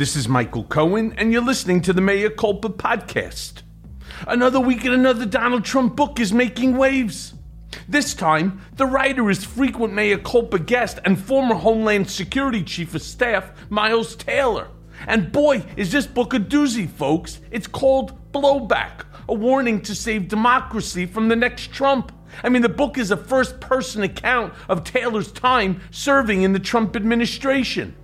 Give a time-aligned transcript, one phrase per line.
[0.00, 3.60] This is Michael Cohen, and you're listening to the Mea Culpa podcast.
[4.26, 7.34] Another week and another Donald Trump book is making waves.
[7.86, 13.02] This time, the writer is frequent Mea Culpa guest and former Homeland Security Chief of
[13.02, 14.68] Staff Miles Taylor.
[15.06, 17.42] And boy, is this book a doozy, folks.
[17.50, 22.10] It's called Blowback, a warning to save democracy from the next Trump.
[22.42, 26.58] I mean, the book is a first person account of Taylor's time serving in the
[26.58, 27.94] Trump administration.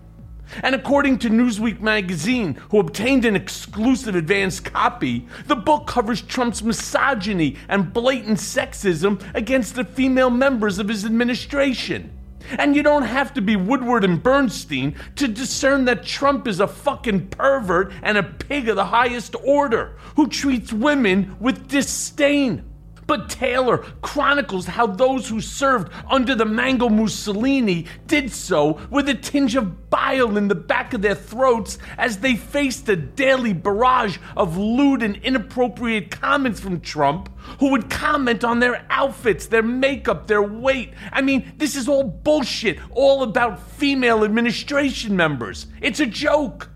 [0.62, 6.62] And according to Newsweek magazine, who obtained an exclusive advance copy, the book covers Trump's
[6.62, 12.12] misogyny and blatant sexism against the female members of his administration.
[12.58, 16.68] And you don't have to be Woodward and Bernstein to discern that Trump is a
[16.68, 22.64] fucking pervert and a pig of the highest order who treats women with disdain.
[23.06, 29.14] But Taylor chronicles how those who served under the Mango Mussolini did so with a
[29.14, 34.18] tinge of bile in the back of their throats as they faced a daily barrage
[34.36, 40.26] of lewd and inappropriate comments from Trump, who would comment on their outfits, their makeup,
[40.26, 40.92] their weight.
[41.12, 45.66] I mean, this is all bullshit, all about female administration members.
[45.80, 46.70] It's a joke.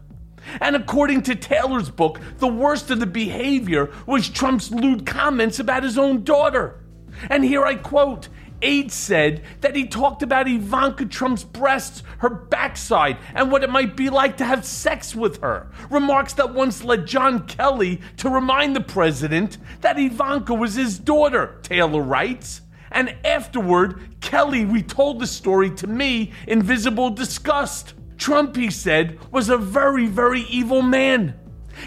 [0.61, 5.83] And according to Taylor's book, the worst of the behavior was Trump's lewd comments about
[5.83, 6.81] his own daughter.
[7.29, 8.29] And here I quote
[8.63, 13.97] Aides said that he talked about Ivanka Trump's breasts, her backside, and what it might
[13.97, 15.71] be like to have sex with her.
[15.89, 21.59] Remarks that once led John Kelly to remind the president that Ivanka was his daughter,
[21.63, 22.61] Taylor writes.
[22.93, 27.95] And afterward, Kelly retold the story to me in visible disgust.
[28.21, 31.35] Trump, he said, was a very, very evil man.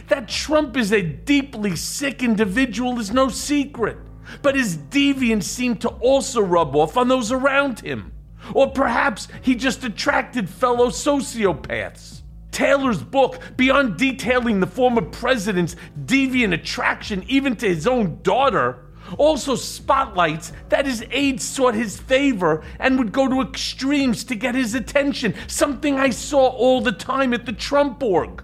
[0.07, 3.97] That Trump is a deeply sick individual is no secret,
[4.41, 8.11] but his deviance seemed to also rub off on those around him.
[8.53, 12.21] Or perhaps he just attracted fellow sociopaths.
[12.51, 15.75] Taylor's book, beyond detailing the former president's
[16.05, 18.85] deviant attraction even to his own daughter,
[19.17, 24.55] also spotlights that his aides sought his favor and would go to extremes to get
[24.55, 28.43] his attention, something I saw all the time at the Trump org.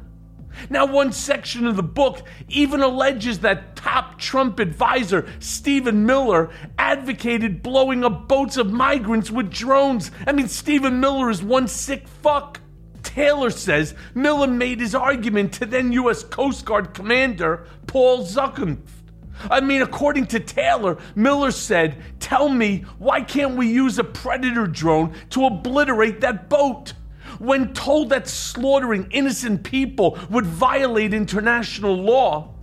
[0.70, 7.64] Now, one section of the book even alleges that top Trump advisor Stephen Miller advocated
[7.64, 10.12] blowing up boats of migrants with drones.
[10.28, 12.60] I mean, Stephen Miller is one sick fuck.
[13.04, 16.24] Taylor says Miller made his argument to then U.S.
[16.24, 18.80] Coast Guard Commander Paul Zuckerman
[19.50, 24.68] I mean, according to Taylor, Miller said, Tell me, why can't we use a Predator
[24.68, 26.94] drone to obliterate that boat?
[27.38, 32.54] When told that slaughtering innocent people would violate international law,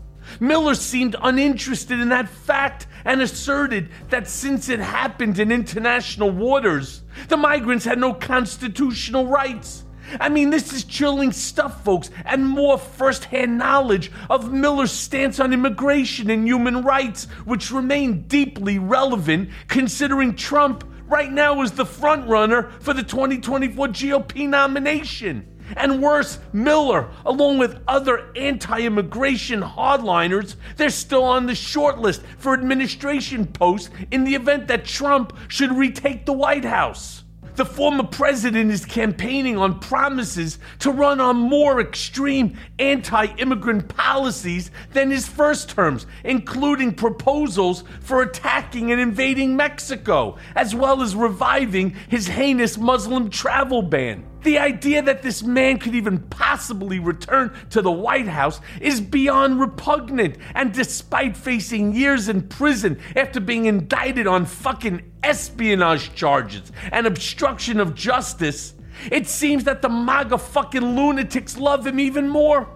[0.41, 7.03] Miller seemed uninterested in that fact and asserted that since it happened in international waters,
[7.29, 9.86] the migrants had no constitutional rights.
[10.21, 15.53] I mean, this is chilling stuff, folks, and more firsthand knowledge of Miller's stance on
[15.53, 22.71] immigration and human rights, which remain deeply relevant considering Trump right now is the frontrunner
[22.81, 25.47] for the 2024 GOP nomination.
[25.77, 32.23] And worse, Miller, along with other anti immigration hardliners, they're still on the short list
[32.39, 37.25] for administration posts in the event that Trump should retake the White House.
[37.57, 44.71] The former president is campaigning on promises to run on more extreme anti immigrant policies
[44.93, 51.97] than his first terms, including proposals for attacking and invading Mexico, as well as reviving
[52.11, 54.27] his heinous Muslim travel ban.
[54.47, 59.59] The idea that this man could even possibly return to the White House is beyond
[59.59, 60.37] repugnant.
[60.55, 67.81] And despite facing years in prison after being indicted on fucking espionage charges and obstruction
[67.81, 68.75] of justice,
[69.11, 72.69] it seems that the MAGA fucking lunatics love him even more.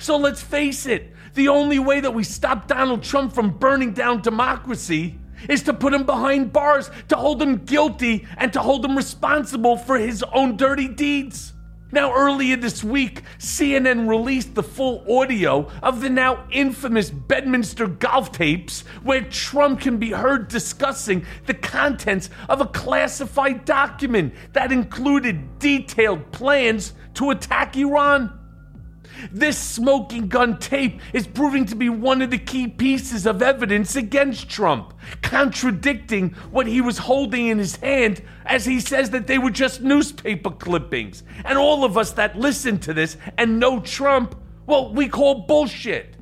[0.00, 4.20] So let's face it, the only way that we stop Donald Trump from burning down
[4.20, 8.96] democracy is to put him behind bars, to hold him guilty, and to hold him
[8.96, 11.52] responsible for his own dirty deeds.
[11.92, 18.30] Now, earlier this week, CNN released the full audio of the now infamous Bedminster golf
[18.30, 25.58] tapes, where Trump can be heard discussing the contents of a classified document that included
[25.58, 28.39] detailed plans to attack Iran.
[29.30, 33.96] This smoking gun tape is proving to be one of the key pieces of evidence
[33.96, 39.38] against Trump, contradicting what he was holding in his hand as he says that they
[39.38, 41.22] were just newspaper clippings.
[41.44, 44.34] And all of us that listen to this and know Trump,
[44.66, 46.16] well, we call bullshit.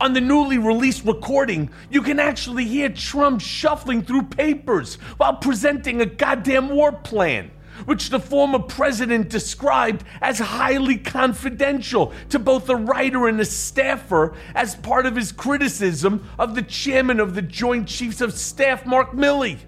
[0.00, 6.00] On the newly released recording, you can actually hear Trump shuffling through papers while presenting
[6.00, 7.50] a goddamn war plan
[7.84, 14.34] which the former president described as highly confidential to both a writer and a staffer
[14.54, 19.12] as part of his criticism of the chairman of the Joint Chiefs of Staff, Mark
[19.12, 19.58] Milley.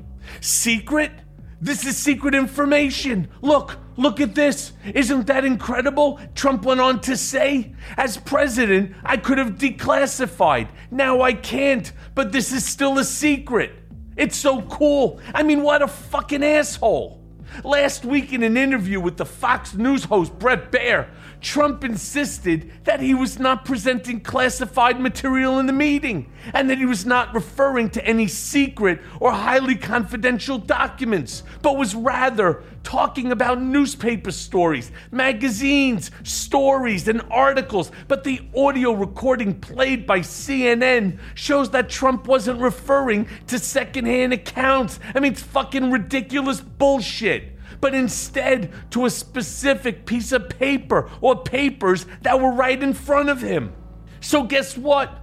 [0.40, 1.12] Secret?
[1.60, 3.28] This is secret information.
[3.42, 4.72] Look, look at this.
[4.94, 6.18] Isn't that incredible?
[6.34, 10.68] Trump went on to say, as president, I could have declassified.
[10.90, 13.72] Now I can't, but this is still a secret.
[14.16, 15.20] It's so cool.
[15.34, 17.19] I mean, what a fucking asshole.
[17.64, 21.08] Last week, in an interview with the Fox News host Bret Baier,
[21.40, 26.84] Trump insisted that he was not presenting classified material in the meeting and that he
[26.84, 33.60] was not referring to any secret or highly confidential documents, but was rather talking about
[33.60, 37.90] newspaper stories, magazines, stories, and articles.
[38.08, 45.00] But the audio recording played by CNN shows that Trump wasn't referring to secondhand accounts.
[45.14, 51.42] I mean, it's fucking ridiculous bullshit but instead to a specific piece of paper or
[51.42, 53.72] papers that were right in front of him.
[54.20, 55.18] So, guess what?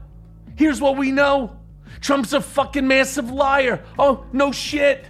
[0.55, 1.57] Here's what we know
[2.01, 3.83] Trump's a fucking massive liar.
[3.97, 5.07] Oh, no shit.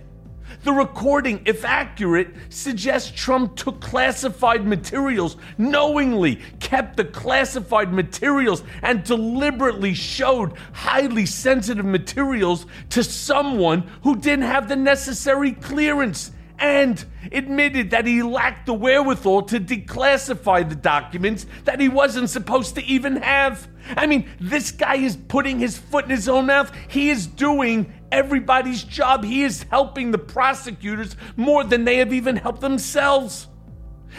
[0.64, 9.04] The recording, if accurate, suggests Trump took classified materials, knowingly kept the classified materials, and
[9.04, 17.92] deliberately showed highly sensitive materials to someone who didn't have the necessary clearance and admitted
[17.92, 23.18] that he lacked the wherewithal to declassify the documents that he wasn't supposed to even
[23.18, 23.68] have.
[23.96, 26.72] I mean, this guy is putting his foot in his own mouth.
[26.88, 29.24] He is doing everybody's job.
[29.24, 33.48] He is helping the prosecutors more than they have even helped themselves.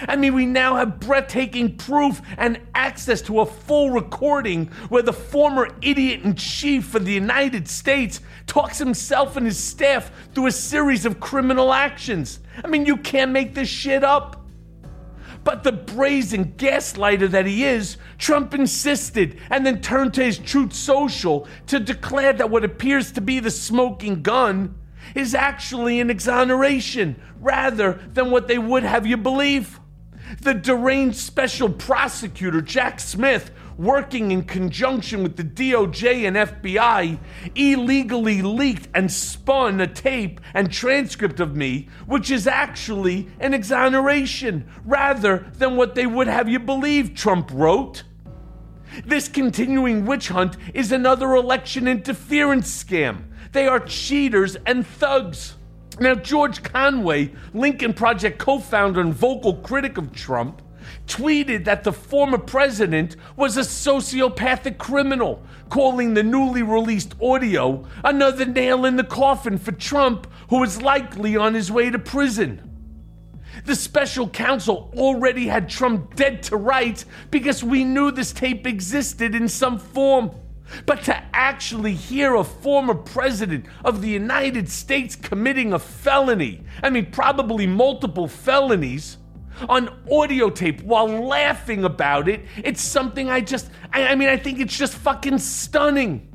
[0.07, 5.13] I mean, we now have breathtaking proof and access to a full recording where the
[5.13, 10.53] former idiot in chief for the United States talks himself and his staff through a
[10.53, 12.41] series of criminal actions.
[12.65, 14.45] I mean, you can't make this shit up.
[15.45, 20.75] But the brazen gaslighter that he is, Trump insisted and then turned to his Truth
[20.75, 24.75] Social to declare that what appears to be the smoking gun
[25.19, 29.81] is actually an exoneration rather than what they would have you believe.
[30.41, 37.19] The deranged special prosecutor, Jack Smith, working in conjunction with the DOJ and FBI,
[37.55, 44.69] illegally leaked and spun a tape and transcript of me, which is actually an exoneration
[44.85, 48.03] rather than what they would have you believe, Trump wrote.
[49.05, 53.28] This continuing witch hunt is another election interference scam.
[53.53, 55.55] They are cheaters and thugs.
[56.01, 60.63] Now, George Conway, Lincoln Project co founder and vocal critic of Trump,
[61.07, 68.45] tweeted that the former president was a sociopathic criminal, calling the newly released audio another
[68.45, 72.63] nail in the coffin for Trump, who is likely on his way to prison.
[73.65, 79.35] The special counsel already had Trump dead to rights because we knew this tape existed
[79.35, 80.31] in some form.
[80.87, 86.91] But to actually hear a former president of the United States committing a felony, I
[86.91, 89.19] mean, probably multiple felonies,
[89.69, 94.37] on audio tape while laughing about it, it's something I just, I, I mean, I
[94.37, 96.29] think it's just fucking stunning.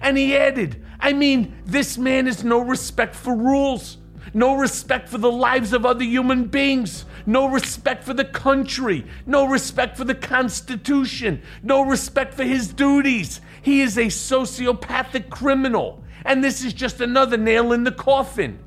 [0.00, 3.98] And he added, I mean, this man has no respect for rules,
[4.34, 9.46] no respect for the lives of other human beings, no respect for the country, no
[9.46, 13.40] respect for the Constitution, no respect for his duties.
[13.62, 18.58] He is a sociopathic criminal, and this is just another nail in the coffin.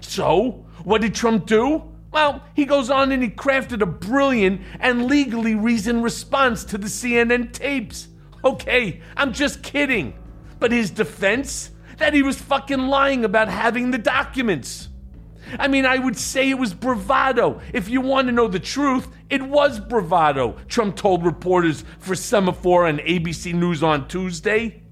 [0.00, 1.82] So, what did Trump do?
[2.12, 6.88] Well, he goes on and he crafted a brilliant and legally reasoned response to the
[6.88, 8.08] CNN tapes.
[8.44, 10.14] Okay, I'm just kidding.
[10.58, 11.70] But his defense?
[11.98, 14.89] That he was fucking lying about having the documents.
[15.58, 17.60] I mean, I would say it was bravado.
[17.72, 22.88] If you want to know the truth, it was bravado, Trump told reporters for Semafor
[22.88, 24.82] and ABC News on Tuesday.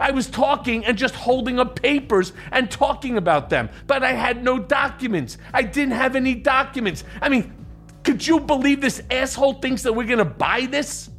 [0.00, 4.44] I was talking and just holding up papers and talking about them, but I had
[4.44, 5.38] no documents.
[5.52, 7.04] I didn't have any documents.
[7.22, 7.54] I mean,
[8.02, 11.10] could you believe this asshole thinks that we're gonna buy this?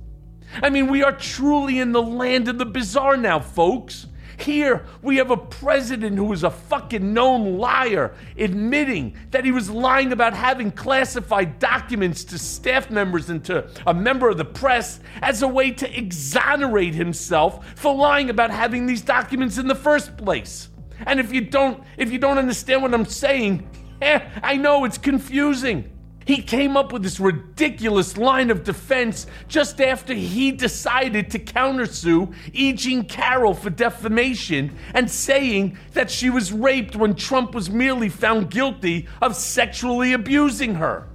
[0.61, 4.07] I mean, we are truly in the land of the bizarre now, folks.
[4.39, 9.69] Here, we have a president who is a fucking known liar, admitting that he was
[9.69, 15.01] lying about having classified documents to staff members and to a member of the press
[15.21, 20.15] as a way to exonerate himself for lying about having these documents in the first
[20.15, 20.69] place.
[21.05, 23.69] And if you don't if you don't understand what I'm saying,
[24.01, 25.98] eh, I know it's confusing.
[26.29, 32.31] He came up with this ridiculous line of defense just after he decided to countersue
[32.53, 32.71] E.
[32.73, 38.51] Jean Carroll for defamation and saying that she was raped when Trump was merely found
[38.51, 41.07] guilty of sexually abusing her.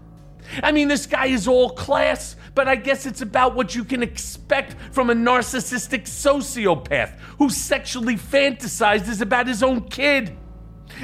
[0.64, 4.02] I mean, this guy is all class, but I guess it's about what you can
[4.02, 10.36] expect from a narcissistic sociopath who sexually fantasizes about his own kid.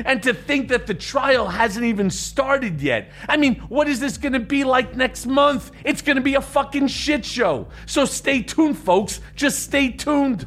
[0.05, 3.11] And to think that the trial hasn't even started yet.
[3.29, 5.71] I mean, what is this gonna be like next month?
[5.85, 7.69] It's gonna be a fucking shit show.
[7.87, 9.21] So stay tuned, folks.
[9.35, 10.47] Just stay tuned.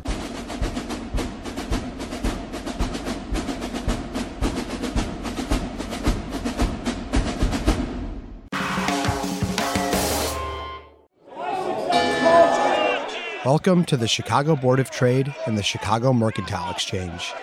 [13.45, 17.33] Welcome to the Chicago Board of Trade and the Chicago Mercantile Exchange.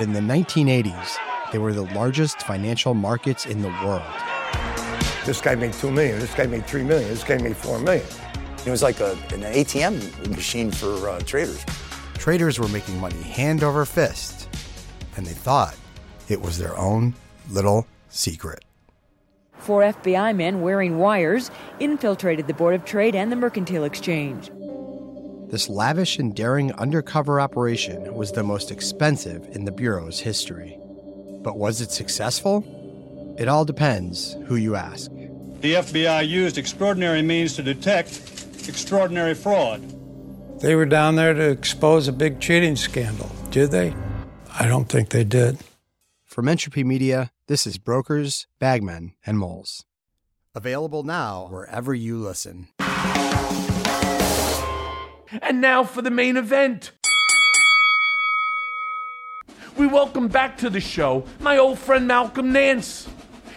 [0.00, 1.18] In the 1980s,
[1.52, 4.02] they were the largest financial markets in the world.
[5.26, 6.18] This guy made two million.
[6.18, 7.06] This guy made three million.
[7.10, 8.06] This guy made four million.
[8.64, 11.66] It was like a, an ATM machine for uh, traders.
[12.14, 14.48] Traders were making money hand over fist,
[15.18, 15.76] and they thought
[16.28, 17.14] it was their own
[17.50, 18.64] little secret.
[19.58, 24.50] Four FBI men wearing wires infiltrated the Board of Trade and the Mercantile Exchange.
[25.50, 30.78] This lavish and daring undercover operation was the most expensive in the Bureau's history.
[31.42, 32.64] But was it successful?
[33.36, 35.10] It all depends who you ask.
[35.10, 38.22] The FBI used extraordinary means to detect
[38.68, 39.82] extraordinary fraud.
[40.60, 43.92] They were down there to expose a big cheating scandal, did they?
[44.56, 45.58] I don't think they did.
[46.24, 49.84] From Entropy Media, this is Brokers, Bagmen, and Moles.
[50.54, 52.68] Available now wherever you listen.
[55.32, 56.90] And now for the main event.
[59.76, 63.06] We welcome back to the show my old friend Malcolm Nance.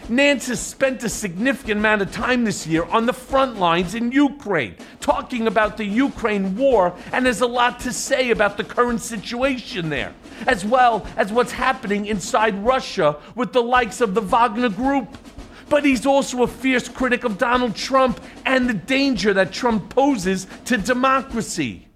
[0.10, 4.12] Nance has spent a significant amount of time this year on the front lines in
[4.12, 9.02] Ukraine, talking about the Ukraine war, and has a lot to say about the current
[9.02, 10.14] situation there,
[10.46, 15.08] as well as what's happening inside Russia with the likes of the Wagner Group.
[15.74, 20.46] But he's also a fierce critic of Donald Trump and the danger that Trump poses
[20.66, 21.88] to democracy.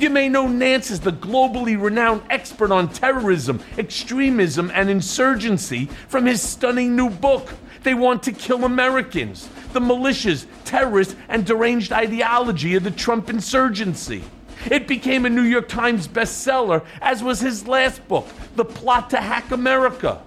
[0.00, 6.26] You may know Nance as the globally renowned expert on terrorism, extremism, and insurgency from
[6.26, 12.74] his stunning new book, They Want to Kill Americans The Militias, Terrorists, and Deranged Ideology
[12.74, 14.24] of the Trump Insurgency.
[14.72, 19.18] It became a New York Times bestseller, as was his last book, The Plot to
[19.18, 20.20] Hack America.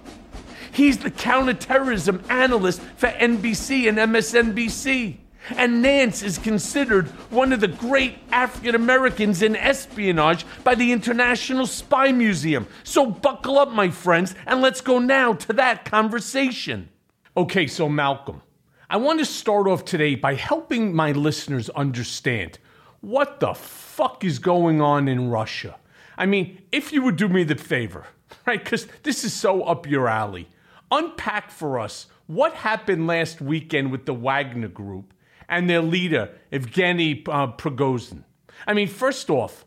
[0.74, 5.18] He's the counterterrorism analyst for NBC and MSNBC.
[5.50, 11.66] And Nance is considered one of the great African Americans in espionage by the International
[11.66, 12.66] Spy Museum.
[12.82, 16.88] So buckle up, my friends, and let's go now to that conversation.
[17.36, 18.42] Okay, so Malcolm,
[18.90, 22.58] I want to start off today by helping my listeners understand
[23.00, 25.76] what the fuck is going on in Russia.
[26.16, 28.06] I mean, if you would do me the favor,
[28.46, 28.62] right?
[28.62, 30.48] Because this is so up your alley.
[30.90, 35.12] Unpack for us what happened last weekend with the Wagner Group
[35.48, 38.24] and their leader, Evgeny uh, Prigozhin.
[38.66, 39.64] I mean, first off,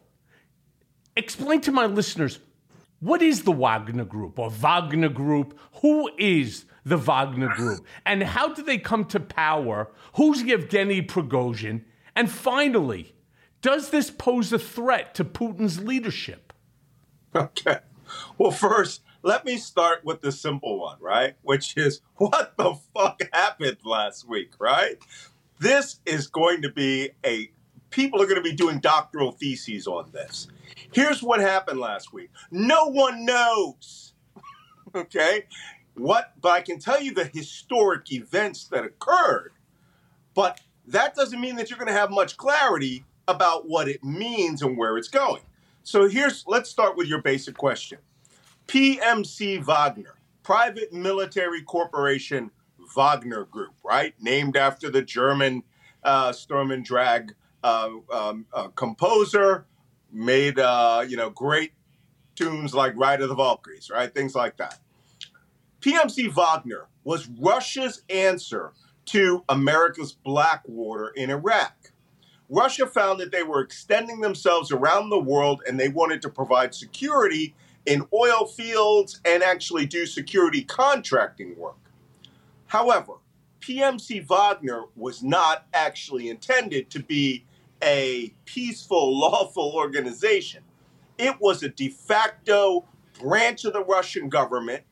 [1.16, 2.40] explain to my listeners
[3.00, 5.60] what is the Wagner Group or Wagner Group?
[5.82, 7.86] Who is the Wagner Group?
[8.06, 9.92] And how do they come to power?
[10.16, 11.84] Who's Yevgeny Prigozhin?
[12.16, 13.14] And finally,
[13.62, 16.54] does this pose a threat to Putin's leadership?
[17.36, 17.78] Okay.
[18.38, 21.36] Well, first, let me start with the simple one, right?
[21.42, 24.98] Which is what the fuck happened last week, right?
[25.60, 27.52] This is going to be a
[27.90, 30.48] people are going to be doing doctoral theses on this.
[30.92, 32.30] Here's what happened last week.
[32.52, 34.14] No one knows.
[34.96, 35.46] okay?
[35.96, 39.54] What but I can tell you the historic events that occurred.
[40.34, 44.62] But that doesn't mean that you're going to have much clarity about what it means
[44.62, 45.42] and where it's going.
[45.84, 48.00] So here's let's start with your basic question.
[48.68, 52.52] PMC Wagner, private military corporation
[52.96, 54.14] Wagner Group, right?
[54.20, 55.64] Named after the German
[56.04, 57.32] uh, Sturm and Drang
[57.64, 59.66] uh, um, uh, composer,
[60.12, 61.74] made uh, you know great
[62.36, 64.14] tunes like Ride of the Valkyries, right?
[64.14, 64.80] Things like that.
[65.82, 68.74] PMC Wagner was Russia's answer
[69.06, 71.92] to America's Blackwater in Iraq.
[72.50, 76.74] Russia found that they were extending themselves around the world and they wanted to provide
[76.74, 77.54] security
[77.88, 81.78] in oil fields and actually do security contracting work.
[82.68, 83.14] However,
[83.62, 87.46] PMC Wagner was not actually intended to be
[87.82, 90.64] a peaceful, lawful organization.
[91.18, 92.86] It was a de facto
[93.20, 94.84] branch of the Russian government,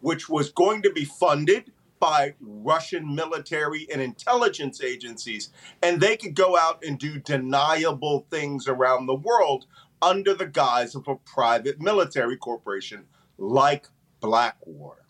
[0.00, 5.50] which was going to be funded by Russian military and intelligence agencies,
[5.82, 9.66] and they could go out and do deniable things around the world
[10.04, 13.06] under the guise of a private military corporation
[13.38, 13.88] like
[14.20, 15.06] Blackwater.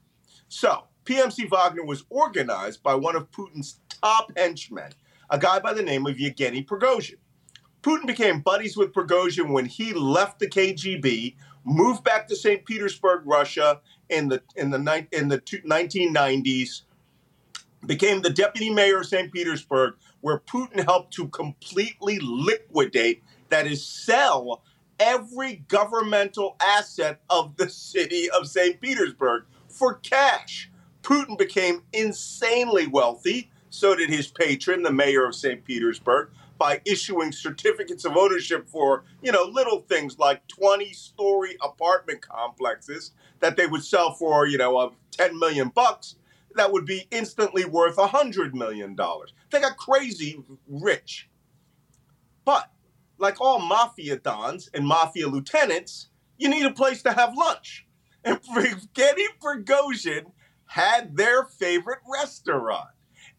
[0.49, 4.93] So, PMC Wagner was organized by one of Putin's top henchmen,
[5.31, 7.17] a guy by the name of Yevgeny Prigozhin.
[7.83, 11.35] Putin became buddies with Prigozhin when he left the KGB,
[11.65, 12.65] moved back to St.
[12.65, 16.83] Petersburg, Russia in the in the in the 1990s,
[17.85, 19.33] became the deputy mayor of St.
[19.33, 24.63] Petersburg, where Putin helped to completely liquidate, that is, sell
[24.99, 28.81] every governmental asset of the city of St.
[28.81, 30.71] Petersburg for cash.
[31.03, 33.51] Putin became insanely wealthy.
[33.71, 35.65] So did his patron, the mayor of St.
[35.65, 42.23] Petersburg, by issuing certificates of ownership for, you know, little things like 20 story apartment
[42.23, 43.11] complexes
[43.41, 46.17] that they would sell for, you know, uh, 10 million bucks
[46.55, 48.97] that would be instantly worth $100 million.
[49.51, 51.29] They got crazy rich.
[52.45, 52.71] But
[53.19, 57.87] like all mafia dons and mafia lieutenants, you need a place to have lunch.
[58.25, 60.33] And Evgeny Prigozhin
[60.67, 62.89] had their favorite restaurant.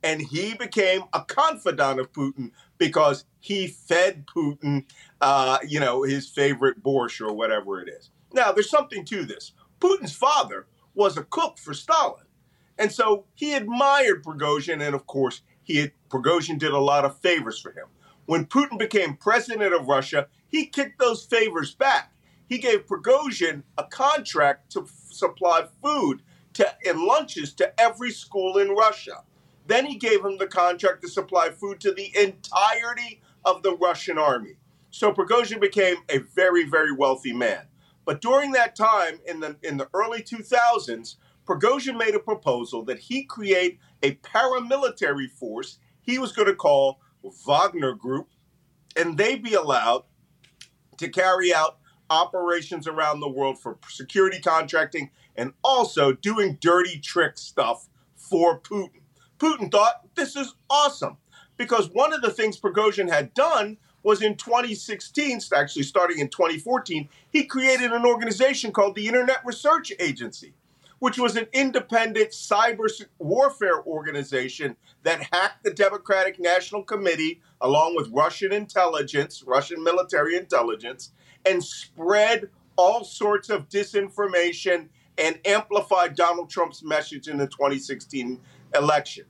[0.03, 4.85] And he became a confidant of Putin because he fed Putin,
[5.19, 8.11] uh, you know, his favorite borscht or whatever it is.
[8.33, 9.53] Now, there's something to this.
[9.79, 12.25] Putin's father was a cook for Stalin.
[12.77, 17.17] And so he admired Prigozhin, and of course, he had, Prigozhin did a lot of
[17.19, 17.87] favors for him.
[18.25, 22.11] When Putin became president of Russia, he kicked those favors back.
[22.47, 26.21] He gave Prigozhin a contract to f- supply food
[26.53, 29.23] to, and lunches to every school in Russia.
[29.67, 34.17] Then he gave him the contract to supply food to the entirety of the Russian
[34.17, 34.57] army.
[34.91, 37.67] So Prigozhin became a very, very wealthy man.
[38.05, 41.15] But during that time, in the in the early 2000s,
[41.47, 46.99] Prigozhin made a proposal that he create a paramilitary force he was going to call
[47.45, 48.29] Wagner Group,
[48.95, 50.03] and they be allowed
[50.97, 51.77] to carry out
[52.09, 59.01] operations around the world for security contracting and also doing dirty trick stuff for Putin.
[59.39, 61.17] Putin thought this is awesome
[61.57, 67.09] because one of the things Prigozhin had done was in 2016, actually starting in 2014,
[67.31, 70.53] he created an organization called the Internet Research Agency
[70.99, 72.87] which was an independent cyber
[73.19, 81.11] warfare organization that hacked the Democratic National Committee along with Russian intelligence, Russian military intelligence,
[81.45, 88.39] and spread all sorts of disinformation and amplified Donald Trump's message in the 2016
[88.75, 89.25] election.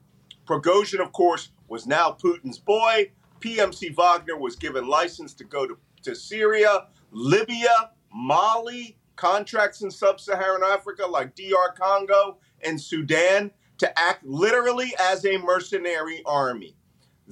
[0.47, 3.12] Prigozhin, of course, was now Putin's boy.
[3.39, 10.19] PMC Wagner was given license to go to, to Syria, Libya, Mali, contracts in sub
[10.19, 16.75] Saharan Africa like DR Congo and Sudan to act literally as a mercenary army.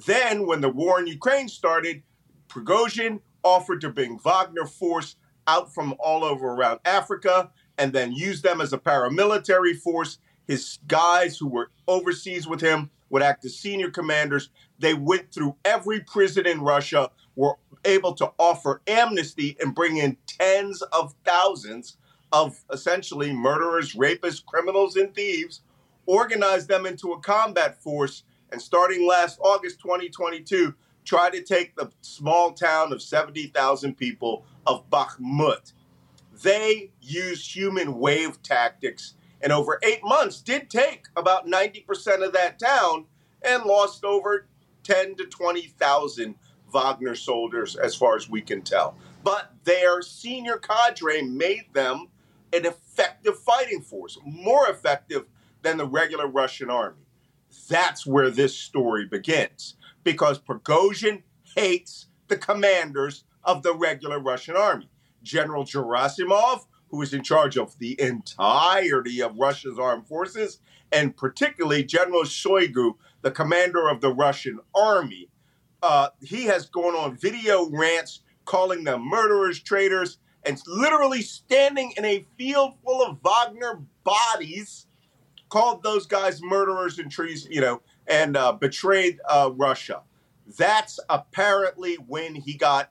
[0.06, 2.02] Then, when the war in Ukraine started,
[2.48, 5.16] Prigozhin offered to bring Wagner force
[5.46, 10.18] out from all over around Africa and then use them as a paramilitary force.
[10.46, 14.50] His guys who were overseas with him would act as senior commanders.
[14.78, 20.16] They went through every prison in Russia, were able to offer amnesty and bring in
[20.26, 21.96] tens of thousands
[22.32, 25.62] of essentially murderers, rapists, criminals, and thieves,
[26.06, 31.90] organize them into a combat force, and starting last August 2022, try to take the
[32.00, 35.72] small town of 70,000 people of Bakhmut.
[36.42, 42.58] They used human wave tactics and over eight months did take about 90% of that
[42.58, 43.04] town
[43.42, 44.46] and lost over
[44.84, 46.34] 10 to 20,000
[46.74, 48.96] Wagner soldiers, as far as we can tell.
[49.22, 52.08] But their senior cadre made them
[52.52, 55.24] an effective fighting force, more effective
[55.62, 57.06] than the regular Russian army.
[57.68, 61.22] That's where this story begins, because Prigozhin
[61.56, 64.90] hates the commanders of the regular Russian army.
[65.22, 70.58] General Gerasimov, who is in charge of the entirety of Russia's armed forces,
[70.92, 75.28] and particularly General Shoigu, the commander of the Russian army,
[75.84, 82.06] uh, he has gone on video rants calling them murderers, traitors, and literally standing in
[82.06, 84.86] a field full of Wagner bodies,
[85.50, 90.00] called those guys murderers and trees, you know, and uh, betrayed uh, Russia.
[90.58, 92.90] That's apparently when he got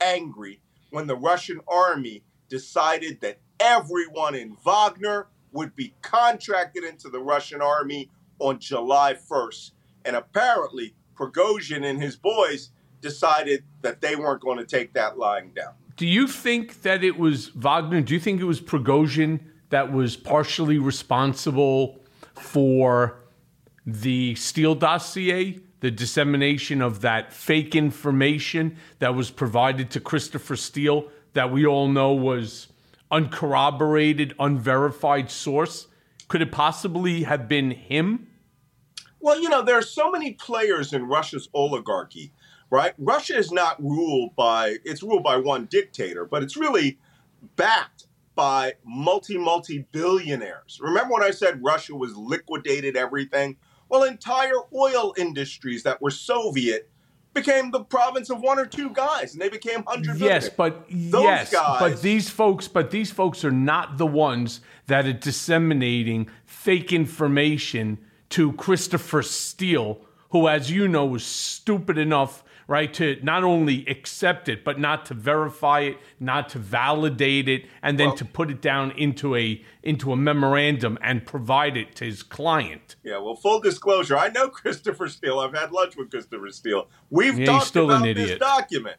[0.00, 7.20] angry when the Russian army decided that everyone in Wagner would be contracted into the
[7.20, 9.72] Russian army on July 1st.
[10.04, 12.70] And apparently, Prigozhin and his boys
[13.00, 15.74] decided that they weren't going to take that lying down.
[15.96, 18.00] Do you think that it was Wagner?
[18.00, 22.00] Do you think it was Prigozhin that was partially responsible
[22.34, 23.18] for
[23.86, 31.08] the Steele dossier, the dissemination of that fake information that was provided to Christopher Steele
[31.34, 32.68] that we all know was
[33.10, 35.88] uncorroborated, unverified source?
[36.28, 38.28] Could it possibly have been him?
[39.22, 42.32] Well, you know, there are so many players in Russia's oligarchy,
[42.70, 42.92] right?
[42.98, 46.98] Russia is not ruled by, it's ruled by one dictator, but it's really
[47.54, 50.80] backed by multi, multi billionaires.
[50.82, 53.56] Remember when I said Russia was liquidated everything?
[53.88, 56.90] Well, entire oil industries that were Soviet
[57.32, 60.18] became the province of one or two guys, and they became hundred.
[60.18, 64.60] Yes, but Those yes, guys, but these folks, but these folks are not the ones
[64.86, 67.98] that are disseminating fake information
[68.32, 74.48] to Christopher Steele, who, as you know, was stupid enough, right, to not only accept
[74.48, 78.50] it, but not to verify it, not to validate it, and then Well- to put
[78.50, 82.94] it down into a into a memorandum and provide it to his client.
[83.02, 85.40] Yeah, well, full disclosure, I know Christopher Steele.
[85.40, 86.88] I've had lunch with Christopher Steele.
[87.10, 88.38] We've Yeah, he's talked still an about this idiot.
[88.40, 88.96] document.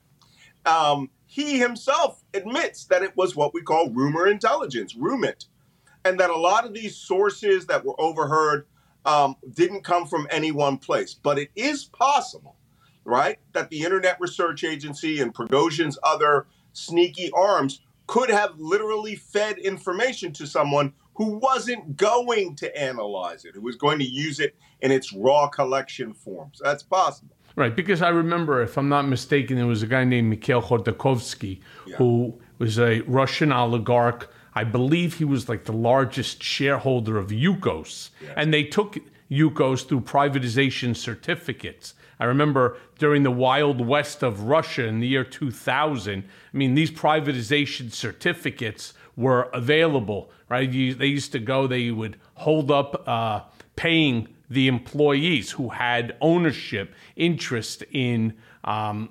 [0.66, 5.46] Um, he himself admits that it was what we call rumor intelligence, RUMINT,
[6.06, 8.68] and that a lot of these sources that were overheard
[9.06, 11.14] um, didn't come from any one place.
[11.14, 12.56] But it is possible,
[13.06, 19.58] right, that the Internet Research Agency and Prigozhin's other sneaky arms could have literally fed
[19.60, 24.56] information to someone who wasn't going to analyze it, who was going to use it
[24.82, 26.60] in its raw collection forms.
[26.64, 27.36] That's possible.
[27.56, 31.62] Right, because I remember, if I'm not mistaken, there was a guy named Mikhail Khodorkovsky
[31.98, 34.32] who was a Russian oligarch.
[34.56, 38.98] I believe he was like the largest shareholder of Yukos, and they took
[39.30, 41.96] Yukos through privatization certificates.
[42.20, 46.24] I remember during the wild west of Russia in the year 2000.
[46.24, 50.70] I mean, these privatization certificates were available, right?
[50.70, 53.42] You, they used to go, they would hold up uh,
[53.76, 59.10] paying the employees who had ownership interest in um,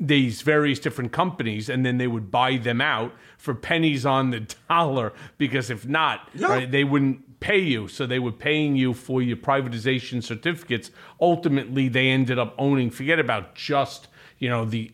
[0.00, 4.40] these various different companies and then they would buy them out for pennies on the
[4.68, 7.86] dollar because if not right, they wouldn't pay you.
[7.86, 10.90] So they were paying you for your privatization certificates.
[11.20, 14.08] Ultimately they ended up owning forget about just
[14.38, 14.92] you know the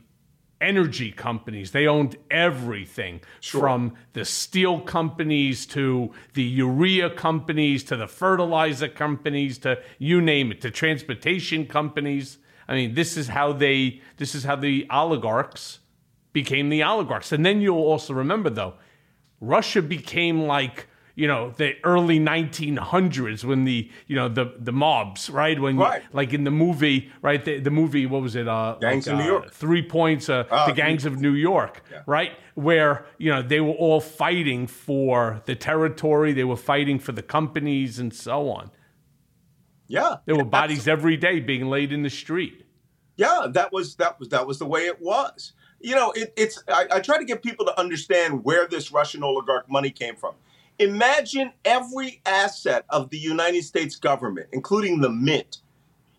[0.60, 1.70] energy companies.
[1.70, 9.58] They owned everything from the steel companies to the urea companies to the fertilizer companies
[9.58, 14.44] to you name it to transportation companies i mean this is how they this is
[14.44, 15.78] how the oligarchs
[16.32, 17.32] became the oligarchs.
[17.32, 18.74] And then you'll also remember though
[19.40, 25.30] russia became like you know the early 1900s when the you know the the mobs
[25.30, 25.58] right?
[25.58, 26.02] When Right.
[26.12, 27.42] like in the movie right?
[27.44, 28.46] The, the movie what was it?
[28.48, 29.52] Uh Gangs like, of New uh, York.
[29.52, 32.32] three points uh, Ah, the gangs of new york right?
[32.54, 36.32] Where you know they were all fighting for the territory.
[36.32, 38.70] They were fighting for the companies and so on
[39.88, 42.62] Yeah, there were bodies every day being laid in the street
[43.16, 45.52] Yeah, that was that was that was the way it was.
[45.80, 49.22] You know, it, it's I, I try to get people to understand where this Russian
[49.24, 50.34] oligarch money came from.
[50.80, 55.58] Imagine every asset of the United States government, including the mint,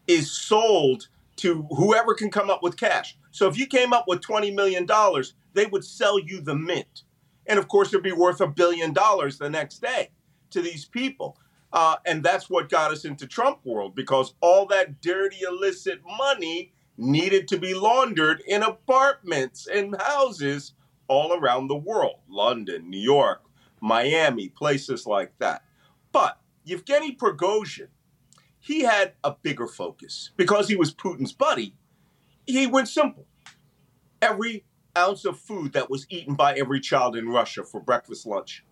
[0.07, 3.17] is sold to whoever can come up with cash.
[3.31, 7.03] So if you came up with twenty million dollars, they would sell you the mint,
[7.47, 10.09] and of course it'd be worth a billion dollars the next day
[10.51, 11.37] to these people.
[11.73, 16.71] Uh, and that's what got us into Trump world because all that dirty, illicit money
[16.97, 20.73] needed to be laundered in apartments and houses
[21.07, 23.43] all around the world London, New York,
[23.81, 25.63] Miami, places like that.
[26.11, 27.87] But Yevgeny Prigozhin,
[28.59, 31.75] he had a bigger focus because he was Putin's buddy.
[32.45, 33.25] He went simple.
[34.21, 34.65] Every
[34.97, 38.65] ounce of food that was eaten by every child in Russia for breakfast, lunch,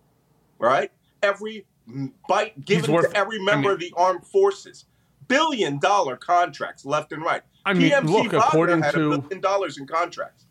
[0.58, 0.90] right?
[1.22, 1.66] Every
[2.28, 4.84] bite given worth- to every I member mean- of the armed forces.
[5.28, 7.42] Billion dollar contracts left and right.
[7.64, 10.46] I mean, PMC look, Wagner according had to- a billion dollars in contracts.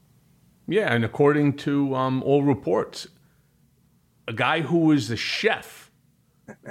[0.68, 3.08] Yeah, and according to um, all reports,
[4.28, 5.92] a guy who was the chef,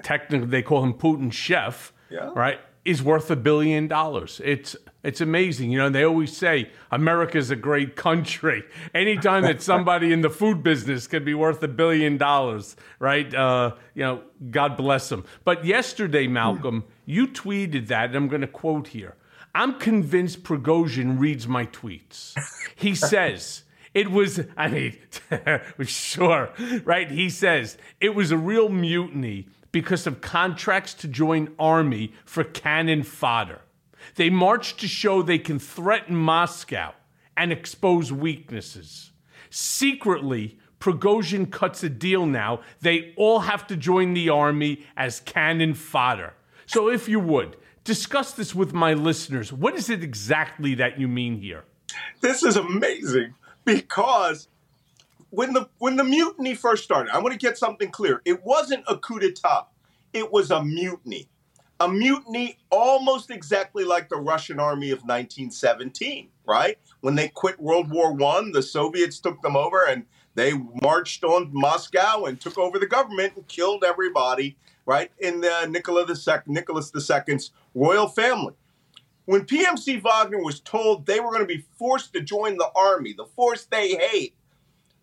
[0.02, 2.30] technically they call him Putin chef, Yeah.
[2.34, 4.40] right, is worth a billion dollars.
[4.44, 5.70] It's it's amazing.
[5.70, 8.64] You know, they always say America's a great country.
[8.94, 13.32] Anytime that somebody in the food business could be worth a billion dollars, right?
[13.32, 15.24] Uh, you know, God bless them.
[15.44, 19.16] But yesterday, Malcolm, you tweeted that, and I'm going to quote here.
[19.54, 22.34] I'm convinced Prigozhin reads my tweets.
[22.74, 23.62] He says,
[23.92, 24.98] it was, I mean,
[25.84, 26.50] sure,
[26.84, 27.10] right?
[27.10, 33.02] He says, it was a real mutiny because of contracts to join army for cannon
[33.02, 33.60] fodder.
[34.16, 36.92] They march to show they can threaten Moscow
[37.36, 39.12] and expose weaknesses.
[39.50, 42.60] Secretly, Prigozhin cuts a deal now.
[42.80, 46.34] They all have to join the army as cannon fodder.
[46.66, 49.52] So, if you would, discuss this with my listeners.
[49.52, 51.64] What is it exactly that you mean here?
[52.20, 54.48] This is amazing because
[55.30, 58.22] when the when the mutiny first started, I want to get something clear.
[58.24, 59.66] It wasn't a coup d'état.
[60.12, 61.28] It was a mutiny.
[61.80, 66.78] A mutiny almost exactly like the Russian army of 1917, right?
[67.00, 71.50] When they quit World War One, the Soviets took them over and they marched on
[71.52, 74.56] Moscow and took over the government and killed everybody,
[74.86, 75.10] right?
[75.18, 78.54] In the Nicola II, Nicholas II's royal family.
[79.26, 83.14] When PMC Wagner was told they were going to be forced to join the army,
[83.14, 84.34] the force they hate,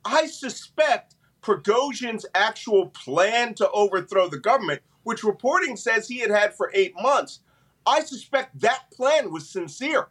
[0.05, 6.53] I suspect Prigozhin's actual plan to overthrow the government, which reporting says he had had
[6.53, 7.39] for eight months,
[7.85, 10.09] I suspect that plan was sincere.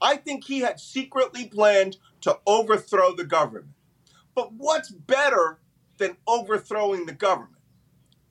[0.00, 3.74] I think he had secretly planned to overthrow the government.
[4.34, 5.58] But what's better
[5.98, 7.62] than overthrowing the government?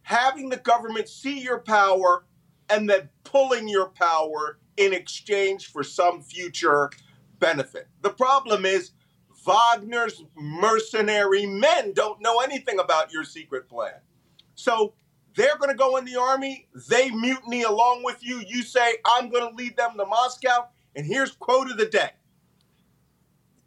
[0.04, 2.26] Having the government see your power
[2.70, 6.92] and then pulling your power in exchange for some future
[7.40, 7.88] benefit.
[8.02, 8.92] The problem is
[9.46, 13.94] Wagner's mercenary men don't know anything about your secret plan.
[14.56, 14.94] So
[15.36, 18.42] they're going to go in the army, they mutiny along with you.
[18.48, 20.68] You say, I'm going to lead them to Moscow.
[20.96, 22.12] And here's quote of the day.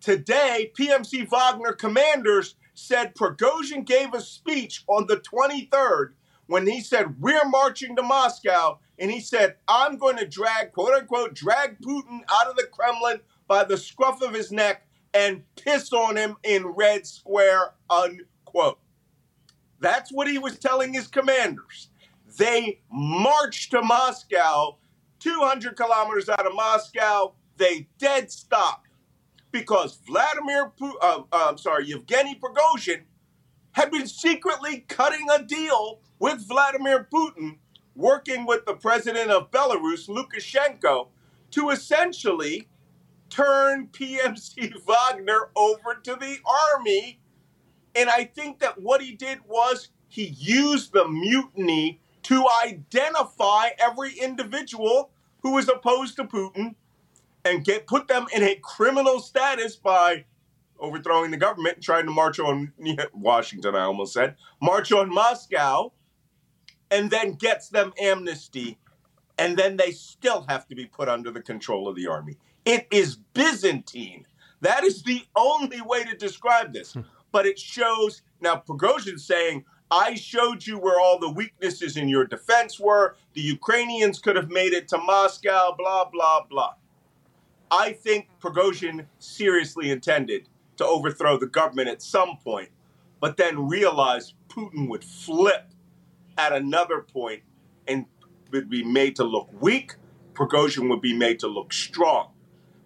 [0.01, 6.13] Today, PMC Wagner commanders said Prigozhin gave a speech on the 23rd
[6.47, 8.79] when he said, We're marching to Moscow.
[8.99, 13.21] And he said, I'm going to drag, quote unquote, drag Putin out of the Kremlin
[13.47, 18.79] by the scruff of his neck and piss on him in Red Square, unquote.
[19.81, 21.91] That's what he was telling his commanders.
[22.37, 24.79] They marched to Moscow,
[25.21, 27.35] 200 kilometers out of Moscow.
[27.57, 28.89] They dead stopped
[29.51, 33.03] because Vladimir, uh, uh, I'm sorry, Yevgeny Prigozhin
[33.73, 37.59] had been secretly cutting a deal with Vladimir Putin,
[37.95, 41.09] working with the president of Belarus, Lukashenko,
[41.53, 42.69] to essentially
[43.31, 46.39] turn PMC Wagner over to the
[46.75, 47.21] army.
[47.99, 54.13] And I think that what he did was he used the mutiny to identify every
[54.13, 55.11] individual
[55.43, 56.77] who was opposed to Putin
[57.45, 60.27] and get put them in a criminal status by
[60.79, 62.73] overthrowing the government and trying to march on
[63.13, 65.93] Washington, I almost said, march on Moscow,
[66.93, 68.79] and then gets them amnesty,
[69.39, 72.37] and then they still have to be put under the control of the army.
[72.65, 74.25] It is Byzantine.
[74.61, 76.93] That is the only way to describe this.
[76.93, 77.01] Hmm.
[77.33, 82.27] But it shows now Prigozhin saying, I showed you where all the weaknesses in your
[82.27, 83.17] defense were.
[83.35, 86.75] The Ukrainians could have made it to Moscow, blah, blah, blah.
[87.71, 92.71] I think Prigozhin seriously intended to overthrow the government at some point,
[93.21, 95.73] but then realized Putin would flip
[96.37, 97.43] at another point
[97.87, 98.07] and
[98.53, 99.95] would be made to look weak.
[100.35, 102.31] Prigozhin would be made to look strong.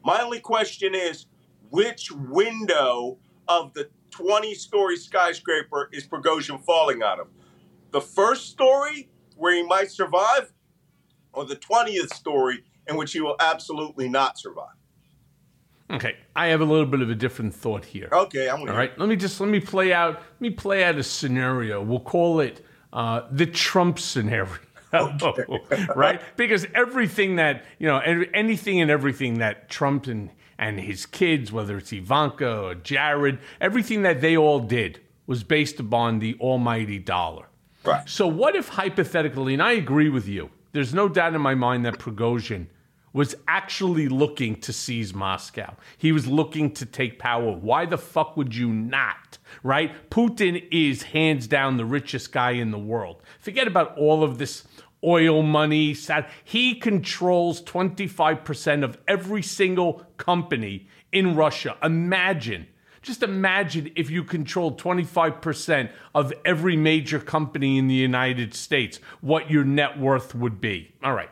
[0.04, 1.26] My only question is
[1.70, 7.26] which window of the 20 story skyscraper is Prigozhin falling out of?
[7.90, 10.52] The first story, where he might survive,
[11.32, 14.76] or the 20th story, in which he will absolutely not survive?
[15.90, 18.08] Okay, I have a little bit of a different thought here.
[18.12, 20.96] Okay, I'm All right, let me just let me play out let me play out
[20.96, 21.82] a scenario.
[21.82, 24.48] We'll call it uh, the Trump scenario.
[25.96, 26.20] right?
[26.36, 30.30] Because everything that, you know, and anything and everything that Trump and,
[30.62, 35.80] and his kids, whether it's Ivanka or Jared, everything that they all did was based
[35.80, 37.46] upon the almighty dollar.
[37.84, 38.08] Right.
[38.08, 41.84] So, what if hypothetically, and I agree with you, there's no doubt in my mind
[41.84, 42.68] that Prigozhin
[43.12, 45.74] was actually looking to seize Moscow.
[45.98, 47.52] He was looking to take power.
[47.52, 49.38] Why the fuck would you not?
[49.64, 50.10] Right?
[50.10, 53.20] Putin is hands down the richest guy in the world.
[53.40, 54.64] Forget about all of this
[55.04, 55.96] oil money.
[56.44, 61.76] He controls 25% of every single company in Russia.
[61.82, 62.66] Imagine.
[63.02, 69.50] Just imagine if you controlled 25% of every major company in the United States, what
[69.50, 70.94] your net worth would be.
[71.02, 71.30] All right.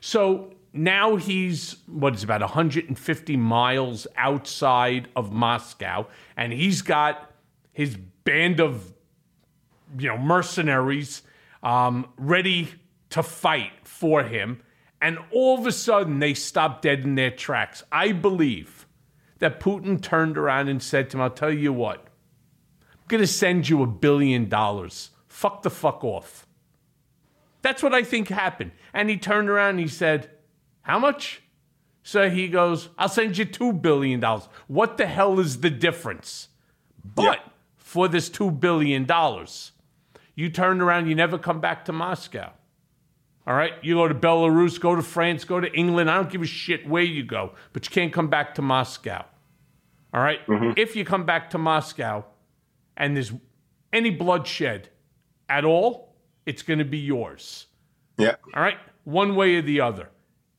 [0.00, 7.30] So now he's what is about 150 miles outside of Moscow, and he's got
[7.72, 8.92] his band of
[9.96, 11.22] you know mercenaries
[11.62, 12.68] um, ready
[13.14, 14.60] to fight for him,
[15.00, 17.82] and all of a sudden they stop dead in their tracks.
[17.90, 18.86] I believe
[19.38, 22.08] that Putin turned around and said to him, "I'll tell you what,
[22.92, 25.10] I'm going to send you a billion dollars.
[25.26, 26.46] Fuck the fuck off."
[27.62, 30.30] That's what I think happened, and he turned around and he said
[30.84, 31.40] how much?
[32.02, 34.22] So he goes, I'll send you $2 billion.
[34.68, 36.48] What the hell is the difference?
[37.02, 37.52] But yeah.
[37.78, 39.06] for this $2 billion,
[40.34, 42.52] you turned around, you never come back to Moscow.
[43.46, 43.72] All right?
[43.82, 46.10] You go to Belarus, go to France, go to England.
[46.10, 49.24] I don't give a shit where you go, but you can't come back to Moscow.
[50.12, 50.44] All right?
[50.46, 50.72] Mm-hmm.
[50.76, 52.24] If you come back to Moscow
[52.96, 53.32] and there's
[53.92, 54.88] any bloodshed
[55.48, 56.14] at all,
[56.46, 57.66] it's going to be yours.
[58.16, 58.36] Yeah.
[58.54, 58.78] All right?
[59.04, 60.08] One way or the other.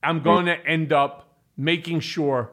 [0.02, 0.56] I'm going mm.
[0.56, 2.52] to end up making sure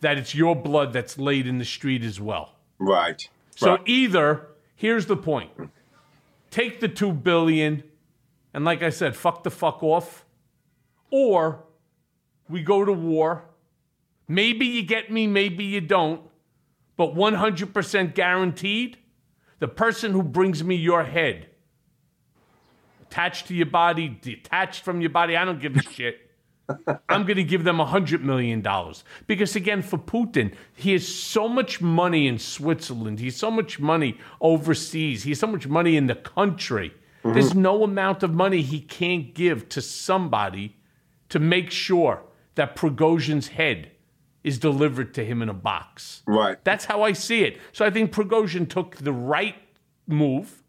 [0.00, 2.56] that it's your blood that's laid in the street as well.
[2.78, 3.28] Right.
[3.54, 3.82] So Right.
[3.86, 5.50] either, here's the point.
[6.50, 7.84] Take the 2 billion
[8.54, 10.24] and like I said, fuck the fuck off.
[11.10, 11.64] Or
[12.48, 13.44] we go to war.
[14.28, 16.22] Maybe you get me, maybe you don't.
[16.96, 18.98] But 100% guaranteed,
[19.58, 21.48] the person who brings me your head
[23.00, 26.30] attached to your body, detached from your body, I don't give a shit.
[27.08, 28.66] I'm going to give them $100 million.
[29.26, 33.18] Because again, for Putin, he has so much money in Switzerland.
[33.18, 35.24] He has so much money overseas.
[35.24, 36.94] He has so much money in the country.
[37.24, 37.62] There's mm-hmm.
[37.62, 40.76] no amount of money he can't give to somebody
[41.28, 42.22] to make sure
[42.56, 43.92] that Prigozhin's head
[44.44, 46.22] is delivered to him in a box.
[46.26, 46.62] Right.
[46.64, 47.60] That's how I see it.
[47.72, 49.54] So I think Prigozhin took the right
[50.06, 50.62] move.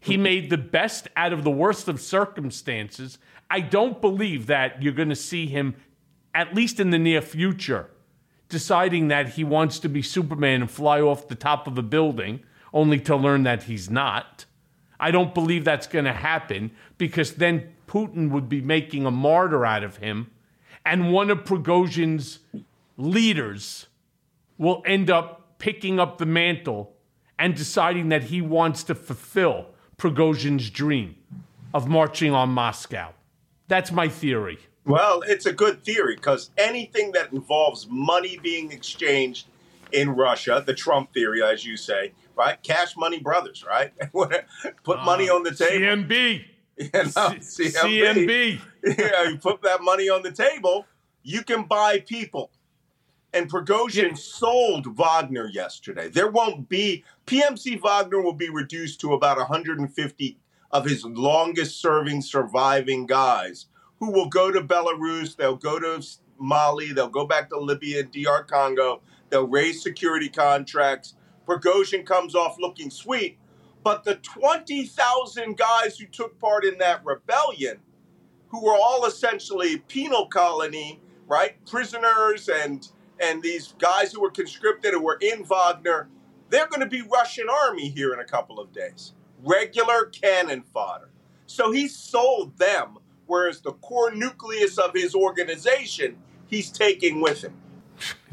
[0.00, 0.22] He mm-hmm.
[0.22, 3.18] made the best out of the worst of circumstances.
[3.50, 5.76] I don't believe that you're going to see him,
[6.34, 7.88] at least in the near future,
[8.48, 12.40] deciding that he wants to be Superman and fly off the top of a building,
[12.72, 14.44] only to learn that he's not.
[15.00, 19.64] I don't believe that's going to happen because then Putin would be making a martyr
[19.64, 20.30] out of him,
[20.84, 22.40] and one of Prigozhin's
[22.96, 23.86] leaders
[24.58, 26.94] will end up picking up the mantle
[27.38, 31.16] and deciding that he wants to fulfill Prigozhin's dream
[31.72, 33.12] of marching on Moscow.
[33.68, 34.58] That's my theory.
[34.84, 39.46] Well, it's a good theory because anything that involves money being exchanged
[39.92, 42.62] in Russia, the Trump theory, as you say, right?
[42.62, 43.92] Cash money brothers, right?
[44.12, 45.84] Put money uh, on the table.
[45.84, 46.44] CMB.
[46.78, 48.00] You know, C- CMB.
[48.00, 48.60] CMB.
[48.98, 50.86] yeah, you put that money on the table,
[51.24, 52.50] you can buy people.
[53.34, 54.14] And Prigozhin Yeah.
[54.14, 56.08] sold Wagner yesterday.
[56.08, 60.38] There won't be PMC Wagner will be reduced to about 150
[60.70, 63.66] of his longest serving surviving guys
[63.98, 66.00] who will go to Belarus, they'll go to
[66.38, 71.14] Mali, they'll go back to Libya and DR Congo, they'll raise security contracts.
[71.48, 73.38] Prigozhin comes off looking sweet,
[73.82, 77.78] but the 20,000 guys who took part in that rebellion
[78.48, 81.64] who were all essentially penal colony, right?
[81.66, 82.88] Prisoners and
[83.20, 86.08] and these guys who were conscripted and were in Wagner,
[86.50, 89.14] they're going to be Russian army here in a couple of days.
[89.42, 91.10] Regular cannon fodder.
[91.46, 97.54] So he sold them, whereas the core nucleus of his organization, he's taking with him.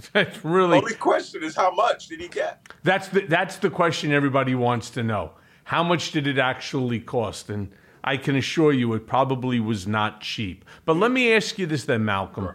[0.13, 2.67] That's really Only question is how much did he get?
[2.83, 5.31] That's the that's the question everybody wants to know.
[5.65, 7.49] How much did it actually cost?
[7.49, 7.71] And
[8.03, 10.63] I can assure you it probably was not cheap.
[10.85, 12.49] But let me ask you this then, Malcolm.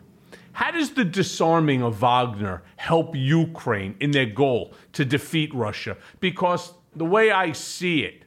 [0.52, 5.96] How does the disarming of Wagner help Ukraine in their goal to defeat Russia?
[6.20, 8.24] Because the way I see it,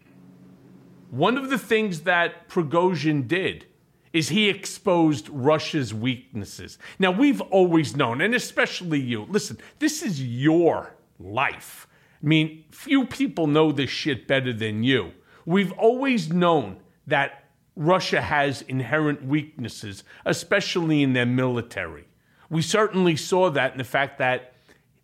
[1.12, 3.68] one of the things that Prigozhin did
[4.14, 6.78] is he exposed Russia's weaknesses.
[7.00, 11.88] Now, we've always known, and especially you, listen, this is your life.
[12.22, 15.12] I mean, few people know this shit better than you.
[15.46, 17.46] We've always known that
[17.76, 22.06] Russia has inherent weaknesses, especially in their military.
[22.50, 24.54] We certainly saw that in the fact that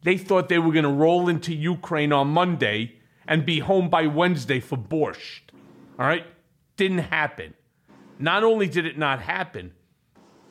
[0.03, 2.95] they thought they were going to roll into Ukraine on Monday
[3.27, 5.41] and be home by Wednesday for borscht.
[5.97, 6.25] All right?
[6.77, 7.53] Didn't happen.
[8.19, 9.71] Not only did it not happen,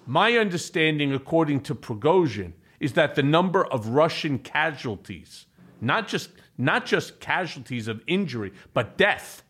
[0.06, 5.46] my understanding, according to Prigozhin, is that the number of Russian casualties,
[5.80, 9.42] not just not just casualties of injury, but death,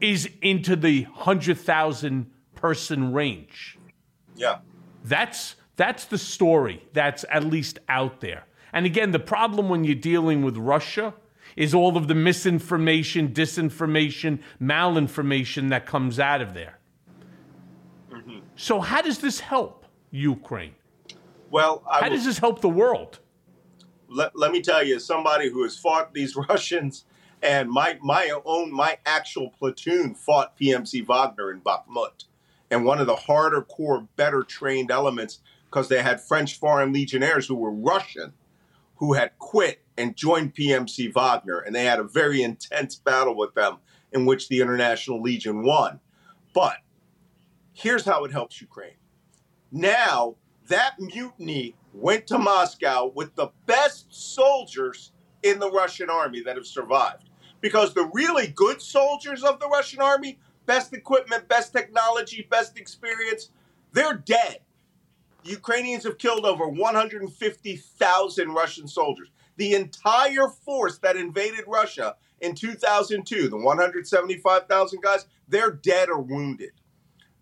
[0.00, 3.78] is into the hundred thousand person range.
[4.36, 4.58] Yeah.
[5.04, 8.44] That's that's the story that's at least out there.
[8.72, 11.14] And again, the problem when you're dealing with Russia
[11.56, 16.78] is all of the misinformation, disinformation, malinformation that comes out of there.
[18.56, 20.74] So how does this help Ukraine?
[21.50, 23.20] Well, I How will- does this help the world?
[24.08, 27.04] let, let me tell you, as somebody who has fought these Russians,
[27.42, 32.24] and my my own my actual platoon fought PMC Wagner in Bakhmut,
[32.70, 37.46] and one of the harder core, better trained elements because they had French foreign legionnaires
[37.46, 38.32] who were Russian,
[38.96, 43.54] who had quit and joined PMC Wagner, and they had a very intense battle with
[43.54, 43.78] them
[44.12, 45.98] in which the International Legion won.
[46.54, 46.76] But
[47.74, 48.96] here's how it helps Ukraine.
[49.70, 50.36] Now,
[50.68, 55.12] that mutiny went to Moscow with the best soldiers
[55.42, 57.28] in the Russian army that have survived.
[57.60, 63.50] Because the really good soldiers of the Russian army, best equipment, best technology, best experience.
[63.92, 64.58] They're dead.
[65.44, 69.30] Ukrainians have killed over 150,000 Russian soldiers.
[69.56, 76.72] The entire force that invaded Russia in 2002, the 175,000 guys, they're dead or wounded.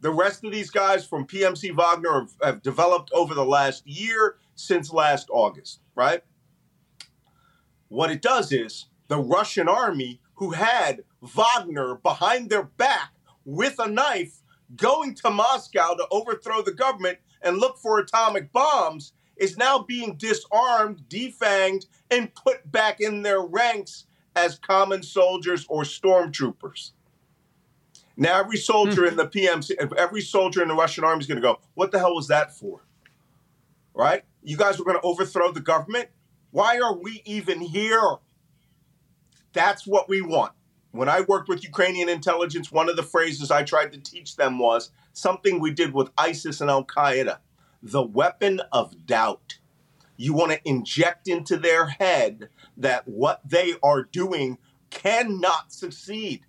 [0.02, 4.36] The rest of these guys from PMC Wagner have, have developed over the last year
[4.56, 6.24] since last August, right?
[7.86, 13.12] What it does is the Russian army, who had Wagner behind their back
[13.44, 14.42] with a knife,
[14.74, 20.16] going to Moscow to overthrow the government and look for atomic bombs, is now being
[20.16, 26.90] disarmed, defanged, and put back in their ranks as common soldiers or stormtroopers.
[28.16, 29.08] Now, every soldier hmm.
[29.08, 31.98] in the PMC, every soldier in the Russian army is going to go, What the
[31.98, 32.84] hell was that for?
[33.94, 34.24] Right?
[34.42, 36.08] You guys were going to overthrow the government?
[36.50, 38.16] Why are we even here?
[39.52, 40.52] That's what we want.
[40.90, 44.58] When I worked with Ukrainian intelligence, one of the phrases I tried to teach them
[44.58, 47.38] was something we did with ISIS and Al Qaeda
[47.82, 49.58] the weapon of doubt.
[50.16, 54.58] You want to inject into their head that what they are doing
[54.90, 56.42] cannot succeed.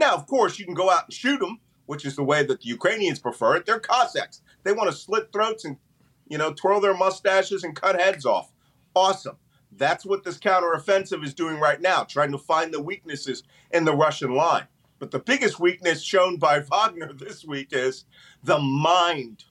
[0.00, 2.62] Now, of course, you can go out and shoot them, which is the way that
[2.62, 3.66] the Ukrainians prefer it.
[3.66, 4.40] They're Cossacks.
[4.64, 5.76] They want to slit throats and,
[6.26, 8.50] you know, twirl their mustaches and cut heads off.
[8.96, 9.36] Awesome.
[9.70, 13.42] That's what this counteroffensive is doing right now, trying to find the weaknesses
[13.72, 14.66] in the Russian line.
[14.98, 18.06] But the biggest weakness shown by Wagner this week is
[18.42, 19.44] the mind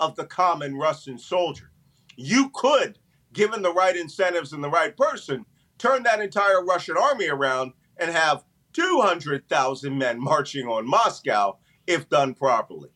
[0.00, 1.70] of the common Russian soldier.
[2.16, 2.98] You could,
[3.32, 5.46] given the right incentives and the right person,
[5.78, 12.34] turn that entire Russian army around and have 200,000 men marching on Moscow if done
[12.34, 12.90] properly.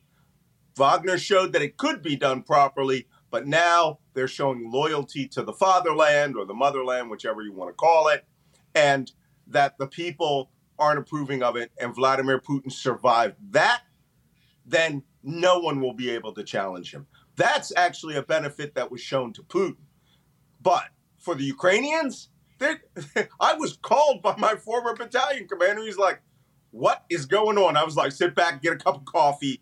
[0.77, 5.53] Wagner showed that it could be done properly, but now they're showing loyalty to the
[5.53, 8.25] fatherland or the motherland, whichever you want to call it,
[8.75, 9.11] and
[9.47, 13.81] that the people aren't approving of it, and Vladimir Putin survived that,
[14.65, 17.07] then no one will be able to challenge him.
[17.35, 19.77] That's actually a benefit that was shown to Putin.
[20.61, 22.29] But for the Ukrainians,
[23.39, 25.83] I was called by my former battalion commander.
[25.83, 26.21] He's like,
[26.71, 27.77] What is going on?
[27.77, 29.61] I was like, Sit back, get a cup of coffee,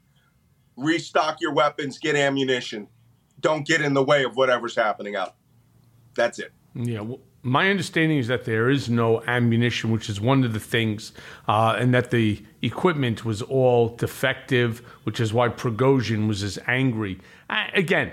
[0.78, 2.88] restock your weapons, get ammunition.
[3.40, 5.36] Don't get in the way of whatever's happening out.
[6.16, 6.52] That's it.
[6.74, 7.02] Yeah.
[7.02, 11.14] Well, my understanding is that there is no ammunition, which is one of the things,
[11.48, 17.20] uh, and that the equipment was all defective, which is why Prigozhin was as angry.
[17.48, 18.12] Uh, again,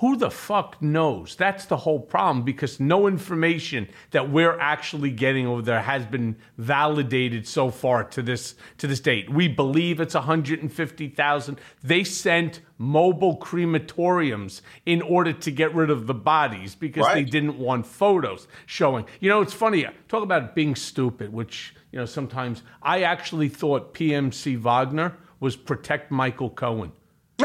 [0.00, 1.36] who the fuck knows?
[1.36, 6.36] That's the whole problem because no information that we're actually getting over there has been
[6.56, 9.30] validated so far to this to this date.
[9.30, 11.60] We believe it's 150,000.
[11.82, 17.16] They sent mobile crematoriums in order to get rid of the bodies because right.
[17.16, 19.04] they didn't want photos showing.
[19.20, 19.86] You know, it's funny.
[20.08, 26.10] Talk about being stupid, which, you know, sometimes I actually thought PMC Wagner was protect
[26.10, 26.92] Michael Cohen.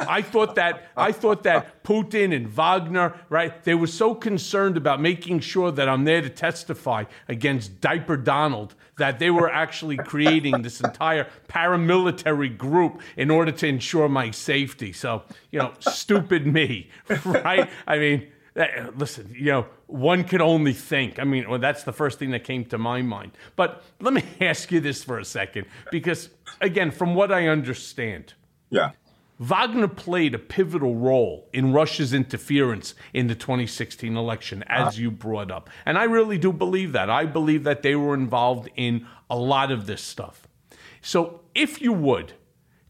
[0.08, 3.64] I thought that I thought that Putin and Wagner, right?
[3.64, 8.76] They were so concerned about making sure that I'm there to testify against Diaper Donald
[8.98, 14.94] that they were actually creating this entire paramilitary group in order to ensure my safety.
[14.94, 16.90] So, you know, stupid me,
[17.26, 17.70] right?
[17.86, 21.20] I mean, eh, listen, you know, one can only think.
[21.20, 23.34] I mean, well, that's the first thing that came to my mind.
[23.56, 26.30] But let me ask you this for a second, because
[26.62, 28.34] again, from what I understand,
[28.70, 28.92] yeah
[29.38, 35.52] Wagner played a pivotal role in Russia's interference in the 2016 election, as you brought
[35.52, 35.70] up.
[35.86, 37.10] And I really do believe that.
[37.10, 40.48] I believe that they were involved in a lot of this stuff.
[41.02, 42.34] So, if you would,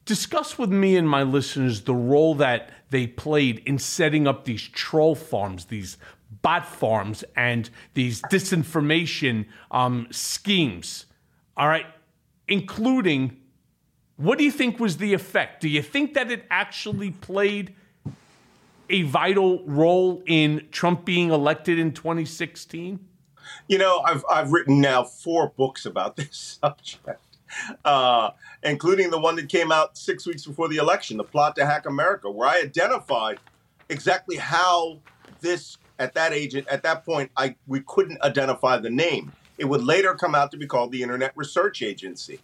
[0.06, 4.62] discuss with me and my listeners the role that they played in setting up these
[4.62, 5.98] troll farms, these
[6.41, 11.08] bot farms, and these disinformation um, schemes.
[11.58, 11.88] All right,
[12.48, 13.38] including
[14.18, 15.61] what do you think was the effect?
[15.61, 17.76] Do you think that it actually played
[18.89, 22.99] a vital role in Trump being elected in 2016?
[23.68, 27.22] You know, I've I've written now four books about this subject,
[27.84, 28.32] uh,
[28.63, 31.86] including the one that came out six weeks before the election, "The Plot to Hack
[31.86, 33.39] America," where I identified
[33.89, 34.99] exactly how
[35.41, 39.32] this at that age at that point I we couldn't identify the name.
[39.57, 42.39] It would later come out to be called the Internet Research Agency.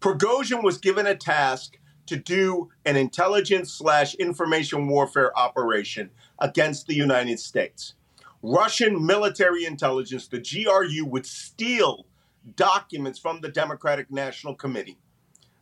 [0.00, 6.94] Prigozhin was given a task to do an intelligence slash information warfare operation against the
[6.94, 7.94] United States.
[8.42, 12.06] Russian military intelligence, the GRU, would steal
[12.54, 14.98] documents from the Democratic National Committee,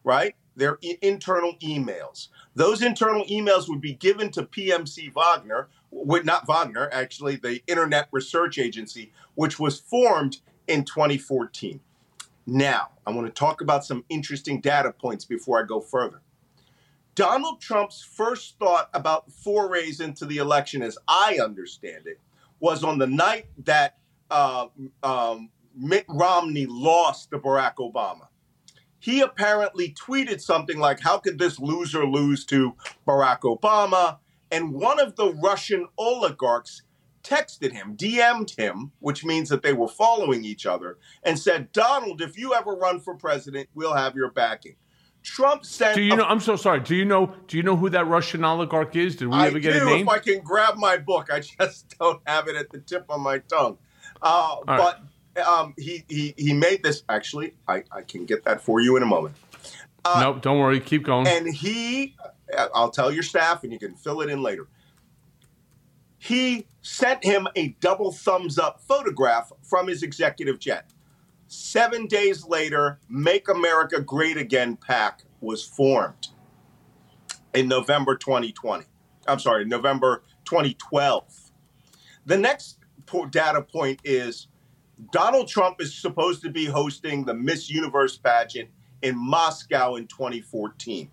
[0.02, 0.34] right?
[0.56, 2.28] Their I- internal emails.
[2.54, 8.58] Those internal emails would be given to PMC Wagner, not Wagner, actually, the Internet Research
[8.58, 11.80] Agency, which was formed in 2014.
[12.46, 16.20] Now, I want to talk about some interesting data points before I go further.
[17.14, 22.20] Donald Trump's first thought about forays into the election, as I understand it,
[22.60, 23.98] was on the night that
[24.30, 24.66] uh,
[25.02, 28.28] um, Mitt Romney lost to Barack Obama.
[28.98, 32.74] He apparently tweeted something like, How could this loser lose to
[33.06, 34.18] Barack Obama?
[34.50, 36.82] And one of the Russian oligarchs
[37.24, 42.20] texted him, DM'd him, which means that they were following each other, and said, Donald,
[42.20, 44.76] if you ever run for president, we'll have your backing.
[45.24, 45.94] Trump sent.
[45.94, 46.24] Do you know?
[46.24, 46.80] i am so sorry.
[46.80, 47.34] Do you know?
[47.48, 49.16] Do you know who that Russian oligarch is?
[49.16, 50.02] Did we I ever get do, a name?
[50.02, 53.20] If I can grab my book, I just don't have it at the tip of
[53.20, 53.78] my tongue.
[54.20, 55.00] Uh, but
[55.34, 55.46] right.
[55.46, 57.04] um, he, he he made this.
[57.08, 59.34] Actually, I, I can get that for you in a moment.
[60.04, 60.78] Uh, nope, don't worry.
[60.78, 61.26] Keep going.
[61.26, 62.14] And he,
[62.74, 64.68] I'll tell your staff, and you can fill it in later.
[66.18, 70.90] He sent him a double thumbs up photograph from his executive jet.
[71.48, 76.28] Seven days later, Make America Great Again PAC was formed
[77.54, 78.84] in November 2020.
[79.26, 81.50] I'm sorry, November 2012.
[82.26, 82.78] The next
[83.30, 84.48] data point is
[85.10, 88.68] Donald Trump is supposed to be hosting the Miss Universe pageant
[89.00, 91.10] in Moscow in 2014.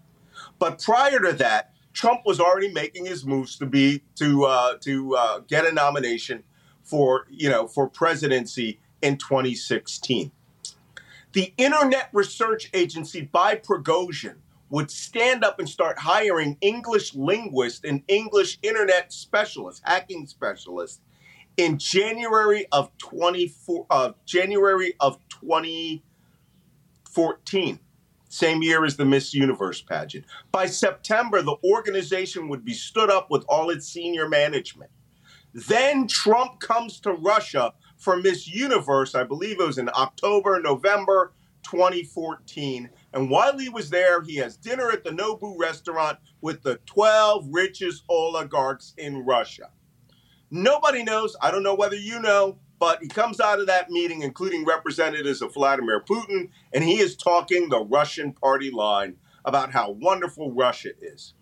[0.59, 5.16] But prior to that, Trump was already making his moves to be to uh, to
[5.16, 6.44] uh, get a nomination
[6.84, 10.32] for you know for presidency in 2016.
[11.34, 14.36] The Internet Research Agency by Prigozhin
[14.70, 21.02] would stand up and start hiring English linguists and English internet specialists, hacking specialists,
[21.58, 27.80] in January of 24 uh, January of 2014
[28.32, 30.26] same year as the Miss Universe pageant.
[30.52, 34.90] By September, the organization would be stood up with all its senior management.
[35.54, 41.34] Then Trump comes to Russia for Miss Universe, I believe it was in October, November
[41.64, 42.90] 2014.
[43.14, 47.48] And while he was there, he has dinner at the Nobu restaurant with the 12
[47.52, 49.70] richest oligarchs in Russia.
[50.50, 51.36] Nobody knows.
[51.42, 55.44] I don't know whether you know, but he comes out of that meeting, including representatives
[55.44, 60.90] of Vladimir Putin, and he is talking the Russian party line about how wonderful Russia
[61.00, 61.36] is.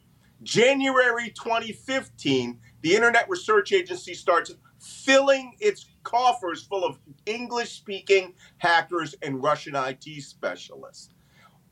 [0.44, 9.16] January 2015, the Internet Research Agency starts filling its coffers full of English speaking hackers
[9.22, 11.14] and Russian IT specialists.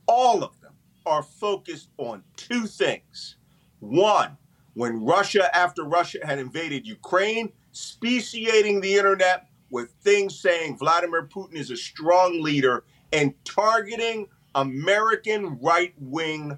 [0.08, 3.36] All of them are focused on two things.
[3.82, 4.38] One,
[4.76, 11.56] when Russia, after Russia had invaded Ukraine, speciating the internet with things saying Vladimir Putin
[11.56, 16.58] is a strong leader and targeting American right wing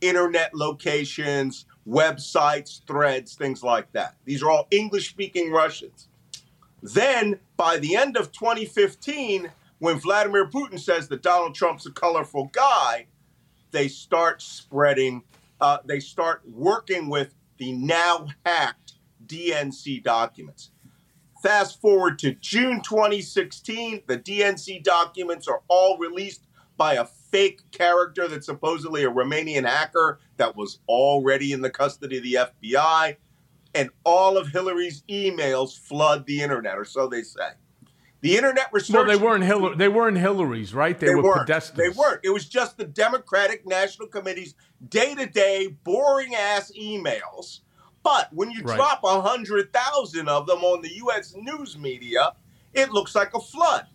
[0.00, 4.14] internet locations, websites, threads, things like that.
[4.24, 6.08] These are all English speaking Russians.
[6.82, 12.50] Then, by the end of 2015, when Vladimir Putin says that Donald Trump's a colorful
[12.52, 13.06] guy,
[13.70, 15.22] they start spreading,
[15.60, 18.94] uh, they start working with the now hacked
[19.26, 20.70] DNC documents.
[21.42, 26.42] Fast forward to June 2016, the DNC documents are all released
[26.76, 32.16] by a fake character that's supposedly a Romanian hacker that was already in the custody
[32.16, 33.16] of the FBI.
[33.74, 37.50] And all of Hillary's emails flood the internet, or so they say.
[38.20, 38.94] The internet research.
[38.94, 39.76] Well, they weren't Hillary.
[39.76, 40.98] They weren't Hillary's, right?
[40.98, 41.48] They, they were weren't.
[41.48, 41.76] Podesta's.
[41.76, 42.20] They weren't.
[42.24, 44.54] It was just the Democratic National Committee's
[44.88, 47.60] day-to-day, boring ass emails.
[48.08, 48.74] But when you right.
[48.74, 51.34] drop a hundred thousand of them on the U.S.
[51.36, 52.32] news media,
[52.72, 53.86] it looks like a flood.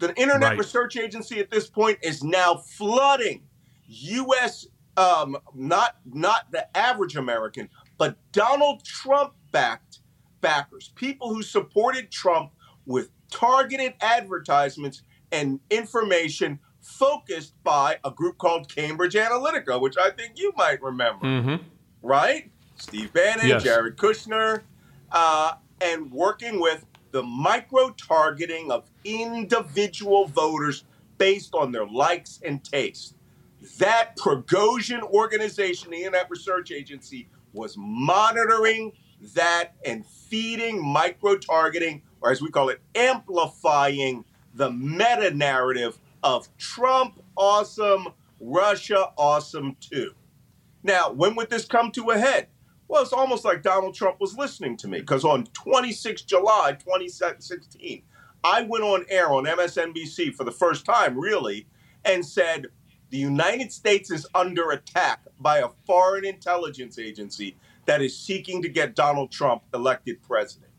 [0.00, 0.58] The Internet right.
[0.58, 3.44] Research Agency at this point is now flooding
[3.86, 4.66] U.S.
[4.96, 10.00] Um, not not the average American, but Donald Trump backed
[10.40, 12.50] backers, people who supported Trump
[12.86, 20.32] with targeted advertisements and information focused by a group called Cambridge Analytica, which I think
[20.40, 21.64] you might remember, mm-hmm.
[22.02, 22.51] right?
[22.82, 23.62] Steve Bannon, yes.
[23.62, 24.62] Jared Kushner,
[25.12, 30.84] uh, and working with the micro targeting of individual voters
[31.16, 33.14] based on their likes and tastes.
[33.78, 38.92] That Prigozhin organization, the Internet Research Agency, was monitoring
[39.34, 44.24] that and feeding micro targeting, or as we call it, amplifying
[44.54, 48.08] the meta narrative of Trump awesome,
[48.40, 50.14] Russia awesome too.
[50.82, 52.48] Now, when would this come to a head?
[52.92, 58.02] Well, it's almost like Donald Trump was listening to me because on 26 July 2016,
[58.44, 61.66] I went on air on MSNBC for the first time, really,
[62.04, 62.66] and said
[63.08, 68.68] the United States is under attack by a foreign intelligence agency that is seeking to
[68.68, 70.70] get Donald Trump elected president.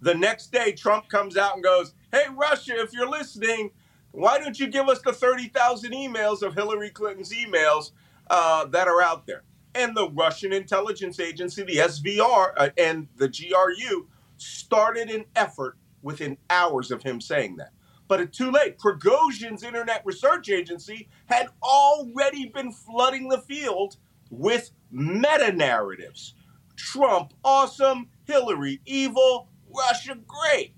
[0.00, 3.70] The next day, Trump comes out and goes, Hey, Russia, if you're listening,
[4.10, 7.92] Why don't you give us the 30,000 emails of Hillary Clinton's emails
[8.28, 9.44] uh, that are out there?
[9.74, 16.38] And the Russian intelligence agency, the SVR, uh, and the GRU started an effort within
[16.48, 17.72] hours of him saying that.
[18.08, 18.78] But it's too late.
[18.78, 23.96] Prigozhin's Internet Research Agency had already been flooding the field
[24.30, 26.34] with meta narratives.
[26.76, 30.74] Trump awesome, Hillary evil, Russia great.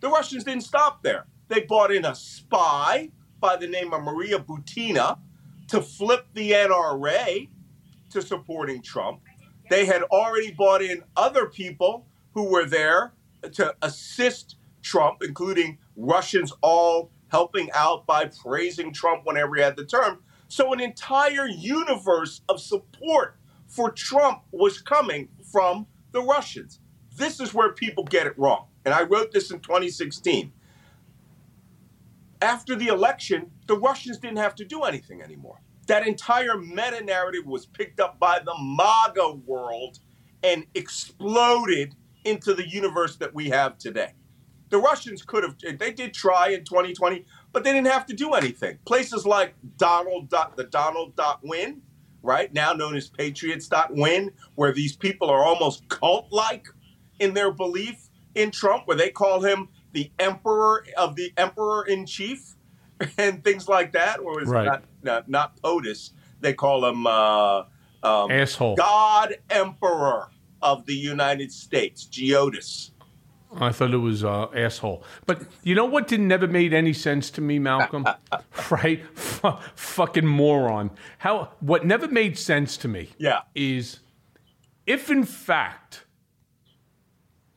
[0.00, 1.26] The Russians didn't stop there.
[1.48, 3.10] They brought in a spy
[3.40, 5.18] by the name of Maria Butina
[5.68, 7.48] to flip the NRA
[8.10, 9.20] to supporting Trump.
[9.70, 13.12] They had already bought in other people who were there
[13.52, 19.84] to assist Trump, including Russians all helping out by praising Trump whenever he had the
[19.84, 20.22] term.
[20.48, 23.36] So an entire universe of support
[23.66, 26.80] for Trump was coming from the Russians.
[27.16, 28.66] This is where people get it wrong.
[28.84, 30.52] And I wrote this in 2016.
[32.40, 35.60] After the election, the Russians didn't have to do anything anymore.
[35.88, 39.98] That entire meta narrative was picked up by the MAGA world
[40.42, 44.12] and exploded into the universe that we have today.
[44.68, 48.34] The Russians could have, they did try in 2020, but they didn't have to do
[48.34, 48.78] anything.
[48.84, 51.80] Places like Donald, the Donald.win,
[52.22, 56.68] right now known as Patriots.win, where these people are almost cult like
[57.18, 62.04] in their belief in Trump, where they call him the emperor of the emperor in
[62.04, 62.56] chief
[63.18, 64.64] and things like that, or is Right.
[64.66, 66.10] not, not not POTUS?
[66.40, 67.64] They call him uh,
[68.02, 68.76] um, Asshole.
[68.76, 70.28] God Emperor
[70.62, 72.90] of the United States, GEOTUS.
[73.56, 75.02] I thought it was uh, asshole.
[75.24, 78.04] But you know what didn't never made any sense to me, Malcolm?
[78.70, 79.02] right?
[79.16, 80.90] F- fucking moron.
[81.18, 81.50] How?
[81.60, 83.40] What never made sense to me Yeah.
[83.54, 84.00] is
[84.86, 86.04] if in fact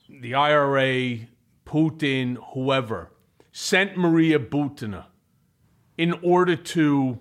[0.09, 1.27] the IRA,
[1.65, 3.11] Putin, whoever
[3.51, 5.05] sent Maria Butina
[6.01, 7.19] in order to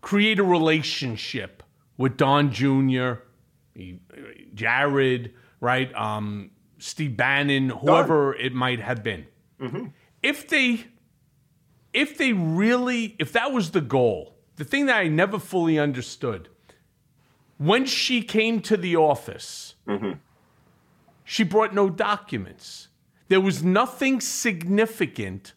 [0.00, 1.62] create a relationship
[1.98, 3.20] with Don Jr.,
[4.54, 5.94] Jared, right?
[5.94, 9.26] Um, Steve Bannon, whoever it might have been.
[10.22, 10.86] If they
[11.92, 16.48] if they really if that was the goal, the thing that I never fully understood,
[17.58, 19.74] when she came to the office,
[21.22, 22.88] she brought no documents.
[23.28, 25.52] There was nothing significant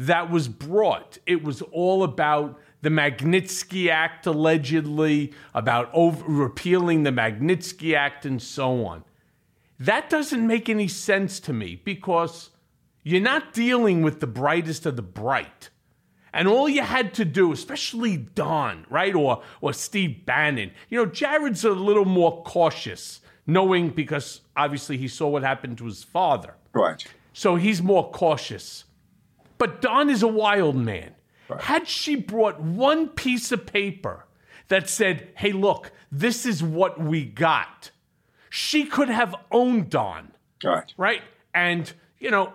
[0.00, 1.18] that was brought.
[1.26, 8.40] It was all about the Magnitsky Act, allegedly, about over, repealing the Magnitsky Act, and
[8.40, 9.04] so on.
[9.78, 12.48] That doesn't make any sense to me because
[13.02, 15.68] you're not dealing with the brightest of the bright.
[16.32, 21.10] And all you had to do, especially Don, right, or or Steve Bannon, you know,
[21.10, 26.54] Jared's a little more cautious, knowing because obviously he saw what happened to his father.
[26.72, 27.06] Right.
[27.34, 28.84] So he's more cautious.
[29.60, 31.14] But Don is a wild man.
[31.58, 34.24] Had she brought one piece of paper
[34.68, 37.90] that said, hey, look, this is what we got,
[38.48, 40.32] she could have owned Don,
[40.64, 40.92] Right.
[40.96, 41.22] right?
[41.52, 42.54] And, you know,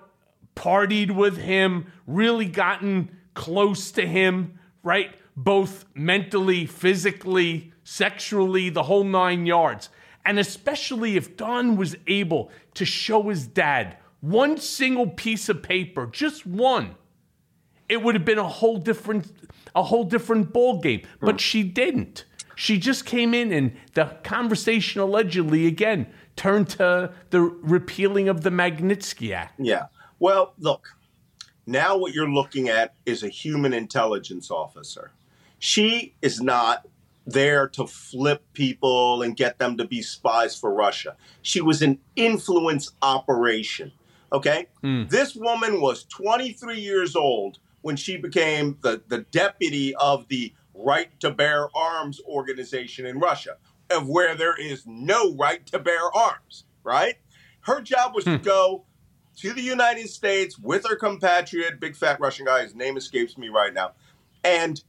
[0.56, 5.14] partied with him, really gotten close to him, right?
[5.38, 9.90] Both mentally, physically, sexually, the whole nine yards.
[10.26, 16.08] And especially if Don was able to show his dad one single piece of paper,
[16.08, 16.96] just one,
[17.88, 19.32] it would have been a whole different
[19.76, 21.02] a whole different ball game.
[21.20, 22.26] But she didn't.
[22.56, 28.50] She just came in and the conversation allegedly again turned to the repealing of the
[28.50, 29.60] Magnitsky Act.
[29.60, 29.88] Yeah.
[30.20, 30.96] Well, look,
[31.66, 35.12] now what you're looking at is a human intelligence officer.
[35.60, 36.88] She is not
[37.26, 41.16] there to flip people and get them to be spies for Russia.
[41.42, 43.92] She was an influence operation.
[44.36, 44.68] Okay?
[44.82, 45.06] Hmm.
[45.08, 51.18] This woman was 23 years old when she became the, the deputy of the Right
[51.22, 53.56] to Bear Arms organization in Russia,
[53.90, 57.16] of where there is no right to bear arms, right?
[57.62, 58.44] Her job was to hmm.
[58.44, 58.84] go
[59.38, 63.48] to the United States with her compatriot, big fat Russian guy, his name escapes me
[63.48, 63.94] right now,
[64.44, 64.84] and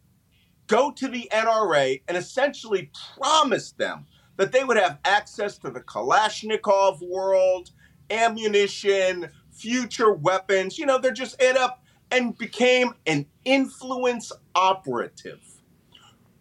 [0.66, 4.06] go to the NRA and essentially promise them
[4.38, 7.70] that they would have access to the Kalashnikov world,
[8.10, 10.78] ammunition, future weapons.
[10.78, 15.40] You know, they're just ate up and became an influence operative.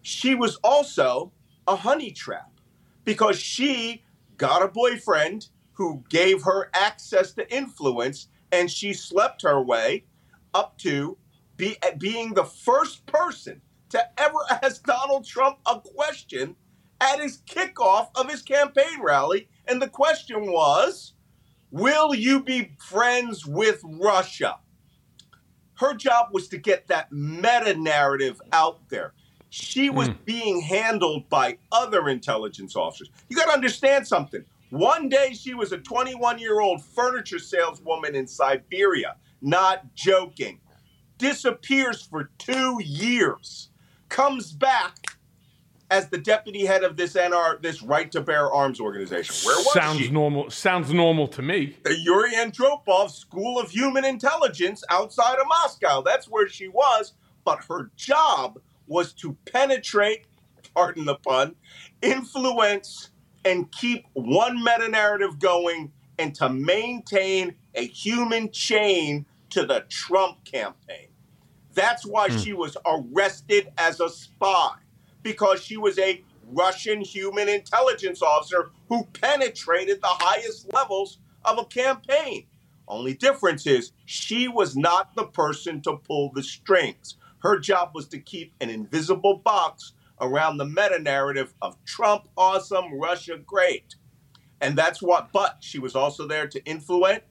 [0.02, 1.32] She was also
[1.66, 2.50] a honey trap
[3.04, 4.04] because she
[4.36, 10.04] got a boyfriend who gave her access to influence and she slept her way
[10.54, 11.16] up to
[11.56, 13.60] be, being the first person
[13.90, 16.56] to ever ask Donald Trump a question
[17.00, 19.48] at his kickoff of his campaign rally.
[19.66, 21.12] And the question was
[21.70, 24.58] Will you be friends with Russia?
[25.74, 29.12] Her job was to get that meta narrative out there.
[29.50, 30.14] She was hmm.
[30.24, 33.10] being handled by other intelligence officers.
[33.28, 34.44] You got to understand something.
[34.70, 40.60] One day she was a 21 year old furniture saleswoman in Siberia, not joking.
[41.18, 43.70] Disappears for two years,
[44.08, 45.15] comes back
[45.90, 49.34] as the deputy head of this NR, this right to bear arms organization.
[49.46, 49.78] Where was she?
[49.78, 50.10] sounds she?
[50.10, 50.50] normal.
[50.50, 51.76] Sounds normal to me.
[51.84, 56.02] the Yuri Andropov School of Human Intelligence outside of Moscow.
[56.02, 57.14] That's where she was.
[57.44, 60.24] But her job was to penetrate,
[60.74, 61.54] pardon the pun,
[62.02, 63.10] influence,
[63.44, 70.44] and keep one meta narrative going and to maintain a human chain to the Trump
[70.44, 71.08] campaign.
[71.74, 72.38] That's why hmm.
[72.38, 74.72] she was arrested as a spy,
[75.26, 76.22] because she was a
[76.52, 82.46] Russian human intelligence officer who penetrated the highest levels of a campaign.
[82.86, 87.16] Only difference is she was not the person to pull the strings.
[87.40, 92.94] Her job was to keep an invisible box around the meta narrative of Trump awesome,
[92.94, 93.96] Russia great.
[94.60, 97.24] And that's what, but she was also there to influence,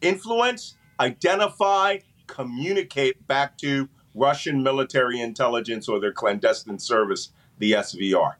[0.00, 1.98] influence, identify,
[2.28, 8.34] communicate back to Russian military intelligence or their clandestine service, the SVR.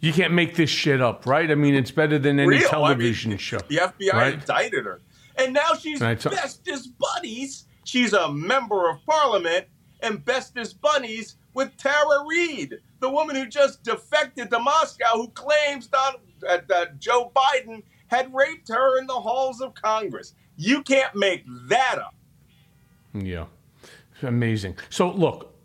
[0.00, 1.50] You can't make this shit up, right?
[1.50, 3.58] I mean, it's better than any Real, I mean, television show.
[3.68, 4.34] The FBI Right.
[4.34, 5.00] indicted her.
[5.36, 7.66] And now she's Right, so- bestest buddies.
[7.84, 9.66] She's a member of parliament
[10.00, 15.88] and bestest buddies with Tara Reid, the woman who just defected to Moscow, who claims
[15.88, 20.34] Donald, uh, that Joe Biden had raped her in the halls of Congress.
[20.56, 22.14] You can't make that up.
[23.14, 23.46] Yeah.
[24.22, 24.76] Amazing.
[24.90, 25.56] So look,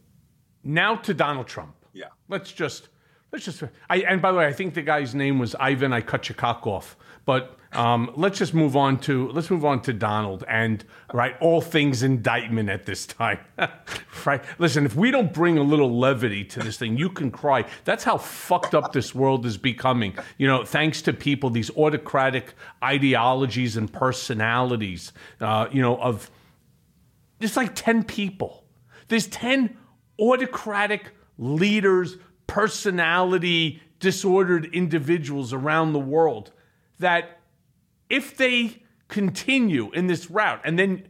[0.64, 1.76] now to Donald Trump.
[1.94, 2.06] Yeah.
[2.30, 2.90] Let's just
[3.32, 6.02] let's just I and by the way, I think the guy's name was Ivan I
[6.02, 6.98] cut your cock off.
[7.26, 10.84] But um, let's just move on to let's move on to Donald and
[11.14, 13.40] right all things indictment at this time.
[14.26, 14.44] right.
[14.60, 17.66] Listen, if we don't bring a little levity to this thing, you can cry.
[17.86, 20.16] That's how fucked up this world is becoming.
[20.38, 22.54] You know, thanks to people, these autocratic
[22.84, 26.30] ideologies and personalities, uh, you know, of
[27.40, 28.64] there's like 10 people.
[29.08, 29.78] There's 10
[30.20, 36.52] autocratic leaders, personality disordered individuals around the world
[37.00, 37.40] that
[38.10, 41.08] if they continue in this route and then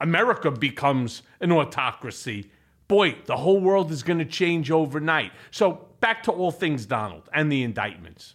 [0.00, 2.50] America becomes an autocracy,
[2.86, 5.32] boy, the whole world is going to change overnight.
[5.50, 8.34] So back to all things Donald and the indictments.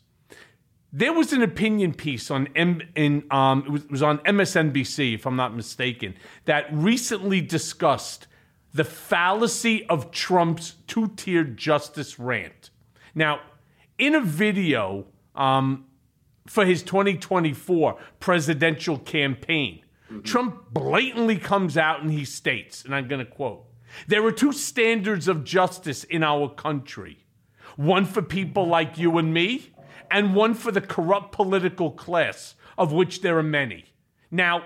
[0.92, 5.16] There was an opinion piece on M, in um, it was, it was on MSNBC,
[5.16, 6.14] if I'm not mistaken,
[6.46, 8.28] that recently discussed
[8.74, 12.72] the fallacy of Trump's two-tiered justice rant.
[13.14, 13.42] Now,
[13.98, 15.06] in a video
[15.36, 15.86] um,
[16.48, 19.82] for his 2024 presidential campaign,
[20.24, 23.66] Trump blatantly comes out and he states, and I'm going to quote:
[24.08, 27.24] "There are two standards of justice in our country."
[27.76, 29.74] one for people like you and me,
[30.12, 33.86] and one for the corrupt political class, of which there are many.
[34.30, 34.64] Now,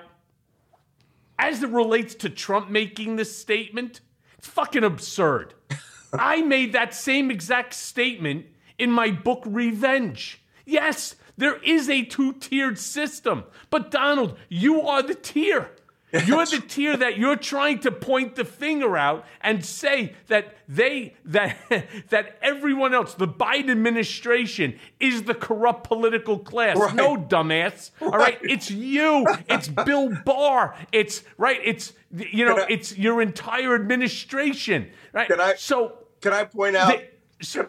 [1.39, 4.01] as it relates to Trump making this statement,
[4.37, 5.53] it's fucking absurd.
[6.13, 8.45] I made that same exact statement
[8.77, 10.41] in my book, Revenge.
[10.65, 15.71] Yes, there is a two tiered system, but Donald, you are the tier.
[16.13, 21.15] You're the tier that you're trying to point the finger out and say that they
[21.25, 21.57] that
[22.09, 26.77] that everyone else, the Biden administration, is the corrupt political class.
[26.77, 26.95] Right.
[26.95, 27.91] No, dumbass.
[28.01, 29.25] All right, it's you.
[29.49, 30.75] It's Bill Barr.
[30.93, 31.59] It's right.
[31.63, 32.57] It's you know.
[32.59, 34.89] I- it's your entire administration.
[35.11, 35.27] Right.
[35.27, 35.99] Can I- So.
[36.21, 36.99] Can I point out?
[37.41, 37.67] so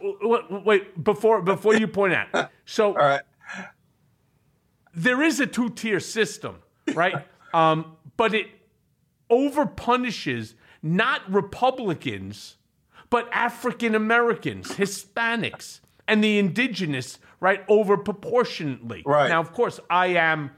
[0.64, 2.50] wait before before you point out.
[2.64, 3.20] So all right.
[4.94, 6.56] there is a two tier system,
[6.94, 7.26] right?
[7.54, 8.48] um, but it
[9.30, 12.56] over punishes not Republicans,
[13.08, 19.02] but African Americans, Hispanics, and the indigenous, right, over proportionately.
[19.06, 19.28] Right.
[19.28, 20.50] Now, of course, I am,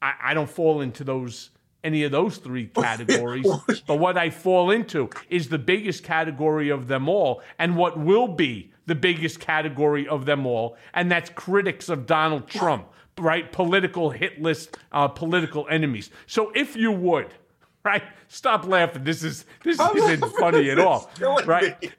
[0.00, 1.50] I, I don't fall into those.
[1.84, 3.46] Any of those three categories,
[3.86, 8.26] but what I fall into is the biggest category of them all, and what will
[8.26, 12.88] be the biggest category of them all, and that's critics of Donald Trump
[13.18, 13.50] right?
[13.52, 16.10] Political hit list, uh, political enemies.
[16.26, 17.28] So if you would,
[17.84, 18.02] right?
[18.28, 19.04] Stop laughing.
[19.04, 21.10] This is this I'm isn't funny at all,
[21.46, 21.76] right?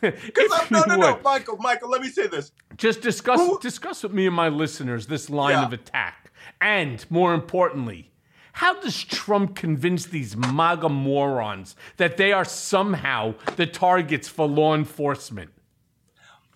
[0.00, 1.90] Because I'm, no, no, no, Michael, Michael.
[1.90, 2.52] Let me say this.
[2.76, 5.66] just discuss Who- discuss with me and my listeners this line Yeah.
[5.66, 8.06] of attack, and more importantly.
[8.54, 14.74] How does Trump convince these MAGA morons that they are somehow the targets for law
[14.74, 15.50] enforcement?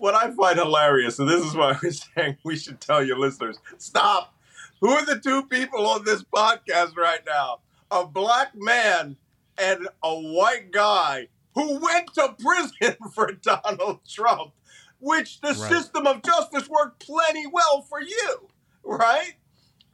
[0.05, 3.59] What I find hilarious, and this is why was saying we should tell your listeners,
[3.79, 4.35] stop.
[4.83, 7.61] Who are the two people on this podcast right now?
[7.91, 9.17] a black man
[9.57, 14.53] and a white guy who went to prison for Donald Trump,
[15.01, 15.57] which the Right.
[15.57, 18.49] system of justice worked plenty well for you,
[18.85, 19.33] right?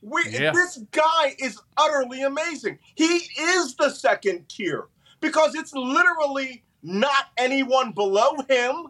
[0.02, 0.50] We, Yeah.
[0.50, 2.80] This guy is utterly amazing.
[2.96, 4.88] He is the second tier
[5.20, 8.88] because it's literally not anyone below him.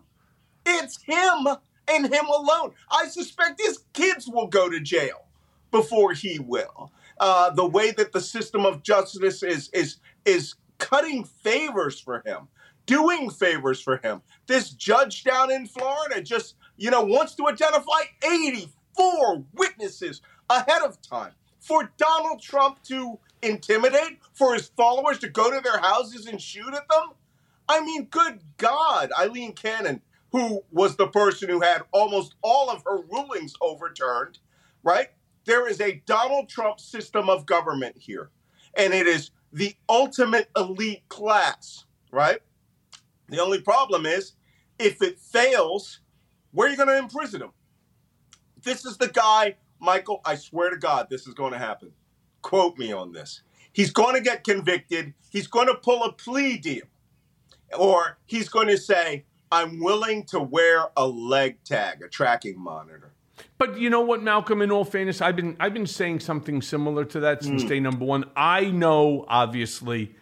[0.78, 1.46] It's him
[1.88, 2.72] and him alone.
[2.90, 5.26] I suspect his kids will go to jail
[5.70, 6.92] before he will.
[7.18, 12.48] Uh, the way that the system of justice is is is cutting favors for him,
[12.86, 14.22] doing favors for him.
[14.46, 21.00] This judge down in Florida just you know wants to identify 84 witnesses ahead of
[21.02, 26.40] time for Donald Trump to intimidate, for his followers to go to their houses and
[26.40, 27.10] shoot at them.
[27.68, 30.02] I mean, good God, Aileen Cannon,
[30.32, 34.38] who was the person who had almost all of her rulings overturned,
[34.82, 35.08] right?
[35.44, 38.30] There is a Donald Trump system of government here,
[38.74, 42.40] and it is the ultimate elite class, right?
[43.28, 44.34] The only problem is
[44.78, 46.00] if it fails,
[46.52, 47.52] where are you going to imprison him?
[48.62, 51.92] This is the guy, Michael, I swear to God, this is going to happen.
[52.42, 53.42] Quote me on this.
[53.72, 55.14] He's going to get convicted.
[55.30, 56.84] He's going to pull a plea deal.
[57.78, 63.12] Or he's going to say, I'm willing to wear a leg tag, a tracking monitor.
[63.58, 64.62] But you know what, Malcolm?
[64.62, 67.68] In all fairness, I've been I've been saying something similar to that since hmm.
[67.68, 68.24] day number one.
[68.36, 70.14] I know, obviously,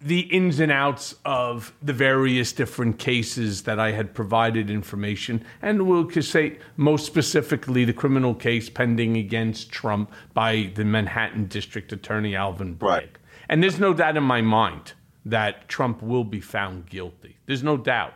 [0.00, 5.86] the ins and outs of the various different cases that I had provided information, and
[5.86, 12.34] we'll say most specifically the criminal case pending against Trump by the Manhattan District Attorney
[12.34, 13.00] Alvin Bragg.
[13.00, 13.10] Right.
[13.48, 14.92] And there's no doubt in my mind
[15.24, 17.36] that Trump will be found guilty.
[17.46, 18.14] There's no doubt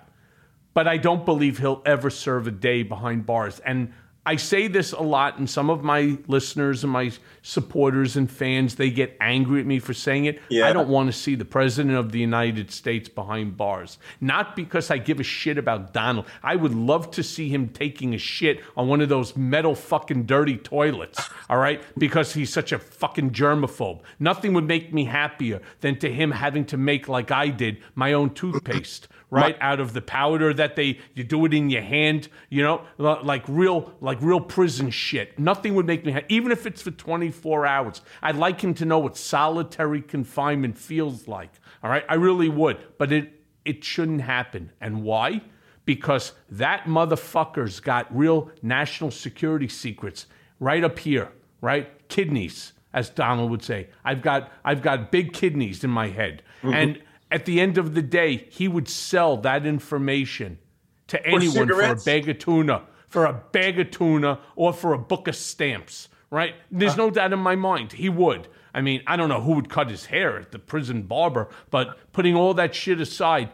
[0.76, 3.60] but I don't believe he'll ever serve a day behind bars.
[3.60, 3.94] And
[4.26, 7.12] I say this a lot, and some of my listeners and my
[7.42, 10.40] supporters and fans they get angry at me for saying it.
[10.48, 10.66] Yeah.
[10.66, 13.98] I don't want to see the president of the United States behind bars.
[14.20, 16.26] Not because I give a shit about Donald.
[16.42, 20.24] I would love to see him taking a shit on one of those metal fucking
[20.24, 21.20] dirty toilets.
[21.48, 24.00] All right, because he's such a fucking germaphobe.
[24.18, 28.12] Nothing would make me happier than to him having to make like I did my
[28.12, 32.28] own toothpaste right out of the powder that they you do it in your hand
[32.48, 35.38] you know like real like real prison shit.
[35.38, 38.00] Nothing would make me ha- even if it's for 24 hours.
[38.22, 41.50] I'd like him to know what solitary confinement feels like
[41.82, 42.04] all right?
[42.08, 43.32] I really would but it
[43.64, 44.70] it shouldn't happen.
[44.80, 45.42] And why?
[45.84, 50.26] Because that motherfucker's got real national security secrets
[50.60, 52.08] right up here right?
[52.08, 53.88] Kidneys as donald would say.
[54.04, 56.42] I've got i've got big kidneys in my head.
[56.62, 56.74] Mm-hmm.
[56.74, 60.58] And at the end of the day, he would sell that information
[61.08, 64.98] to anyone for a bag of tuna, for a bag of tuna, or for a
[64.98, 66.54] book of stamps, right?
[66.70, 66.96] There's Uh.
[67.06, 68.48] no doubt in my mind he would.
[68.74, 72.12] I mean, I don't know who would cut his hair at the prison barber, but
[72.12, 73.50] putting all that shit aside,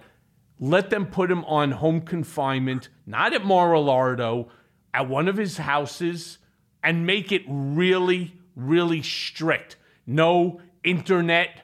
[0.58, 4.48] let them put him on home confinement, not at Mar-a-Lardo,
[4.94, 6.38] at one of his houses,
[6.82, 9.76] and make it really, really strict.
[10.06, 11.61] No internet,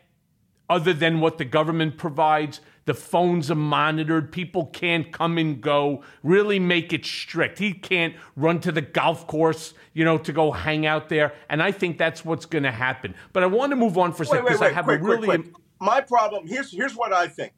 [0.69, 2.61] other than what the government provides.
[2.85, 4.33] The phones are monitored.
[4.33, 6.03] People can't come and go.
[6.23, 7.59] Really make it strict.
[7.59, 11.35] He can't run to the golf course, you know, to go hang out there.
[11.51, 13.14] And I think that's what's going to happen.
[13.35, 15.53] But I want to move on for a second because I have a really.
[15.81, 17.53] My problem here's here's what I think.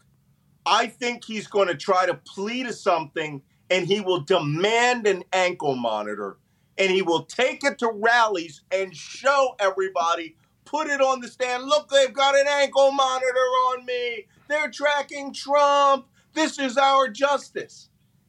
[0.67, 5.25] I think he's going to try to plead to something, and he will demand an
[5.33, 6.39] ankle monitor,
[6.77, 10.37] and he will take it to rallies and show everybody,
[10.71, 11.65] put it on the stand.
[11.65, 14.27] Look, they've got an ankle monitor on me.
[14.49, 16.07] They're tracking Trump.
[16.33, 17.89] This is our justice,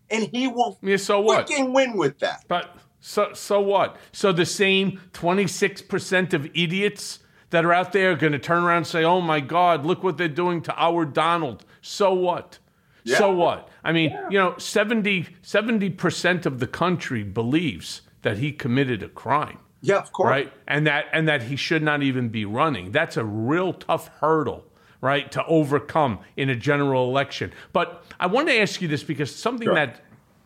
[0.09, 1.47] and he will Yeah, so what?
[1.47, 2.45] freaking win with that.
[2.47, 3.97] But so so what?
[4.11, 7.19] So the same 26% of idiots
[7.51, 10.03] that are out there are going to turn around and say, "Oh my god, look
[10.03, 12.57] what they're doing to our Donald." So what?
[13.03, 13.67] So what?
[13.83, 19.57] I mean, you know, 70 70% of the country believes that he committed a crime.
[19.81, 20.29] Yeah, of course.
[20.29, 20.53] Right?
[20.67, 22.91] And that and that he should not even be running.
[22.91, 24.63] That's a real tough hurdle,
[25.01, 27.51] right, to overcome in a general election.
[27.73, 29.75] But I want to ask you this because something Sure.
[29.75, 30.01] that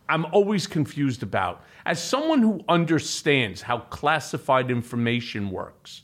[0.08, 1.64] I'm always confused about.
[1.86, 6.04] As someone who understands how classified information works,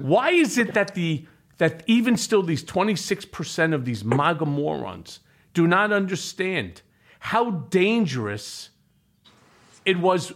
[0.00, 1.26] why is it that the
[1.58, 5.20] that even still these 26% of these MAGA morons
[5.52, 6.80] do not understand
[7.18, 8.70] how dangerous
[9.84, 10.32] it was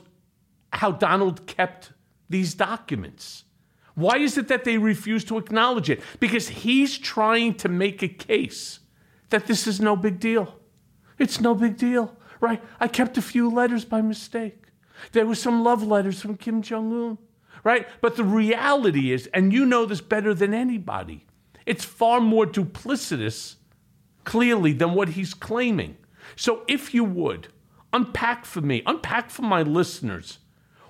[0.75, 1.94] how Donald kept
[2.29, 3.45] these documents.
[3.95, 6.01] Why is it that they refuse to acknowledge it?
[6.19, 8.81] Because he's trying to make a case
[9.31, 10.57] that this is no big deal.
[11.19, 12.63] It's no big deal, right?
[12.81, 14.65] I kept a few letters by mistake.
[15.13, 17.19] There were some love letters from Kim Jong Un,
[17.63, 17.87] right?
[18.01, 21.25] But the reality is, and you know this better than anybody,
[21.67, 23.57] it's far more duplicitous,
[24.25, 25.97] clearly, than what he's claiming.
[26.37, 27.49] So if you would,
[27.93, 30.39] unpack for me, unpack for my listeners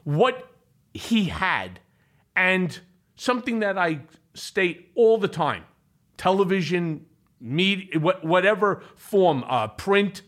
[0.04, 0.53] what
[0.94, 1.80] he had
[2.34, 2.80] and
[3.16, 4.00] something that I
[4.32, 5.64] state all the time
[6.16, 7.06] television,
[7.40, 10.22] media, whatever form, uh, print,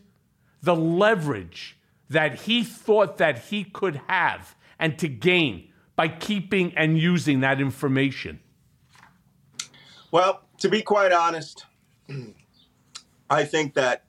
[0.61, 1.77] the leverage
[2.09, 7.59] that he thought that he could have and to gain by keeping and using that
[7.59, 8.39] information?
[10.11, 11.65] Well, to be quite honest,
[13.29, 14.05] I think that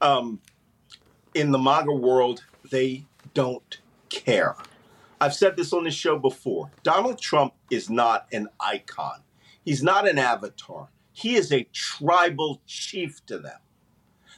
[0.00, 0.40] um,
[1.34, 3.04] in the MAGA world, they
[3.34, 3.78] don't
[4.08, 4.56] care.
[5.20, 6.70] I've said this on this show before.
[6.82, 9.22] Donald Trump is not an icon.
[9.64, 10.88] He's not an avatar.
[11.12, 13.58] He is a tribal chief to them.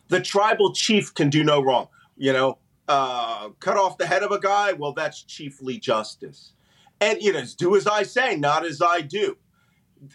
[0.08, 1.88] The tribal chief can do no wrong.
[2.16, 2.58] You know,
[2.88, 6.52] uh, cut off the head of a guy, well, that's chiefly justice.
[7.00, 9.36] And, you know, do as I say, not as I do.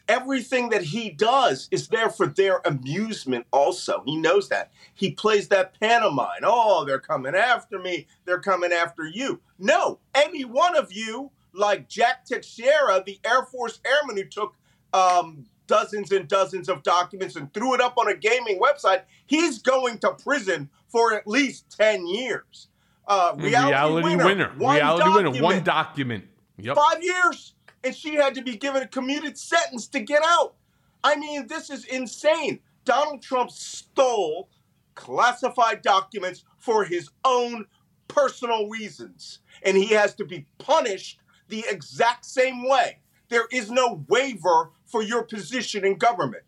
[0.07, 4.03] Everything that he does is there for their amusement, also.
[4.05, 4.71] He knows that.
[4.93, 6.41] He plays that pantomime.
[6.43, 8.07] Oh, they're coming after me.
[8.25, 9.41] They're coming after you.
[9.59, 14.55] No, any one of you, like Jack Teixeira, the Air Force airman who took
[14.93, 19.61] um, dozens and dozens of documents and threw it up on a gaming website, he's
[19.61, 22.67] going to prison for at least 10 years.
[23.07, 24.25] Uh, reality, reality winner.
[24.25, 24.51] winner.
[24.55, 25.33] Reality document.
[25.33, 25.43] winner.
[25.43, 26.25] One document.
[26.57, 26.75] Yep.
[26.75, 27.54] Five years.
[27.85, 30.55] And she had to be given a commuted sentence to get out.
[31.03, 32.59] I mean, this is insane.
[32.83, 34.49] Donald Trump stole
[34.95, 37.65] classified documents for his own
[38.07, 39.39] personal reasons.
[39.61, 43.01] And he has to be punished the exact same way.
[43.29, 46.43] There is no waiver for your position in government.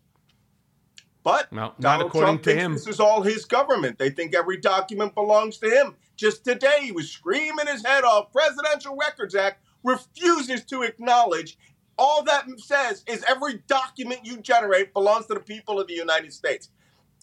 [1.22, 2.72] But no, not according Trump to him.
[2.72, 3.98] This is all his government.
[3.98, 5.94] They think every document belongs to him.
[6.16, 8.32] Just today, he was screaming his head off.
[8.32, 11.58] Presidential Records Act refuses to acknowledge.
[11.96, 16.32] All that says is every document you generate belongs to the people of the United
[16.32, 16.70] States.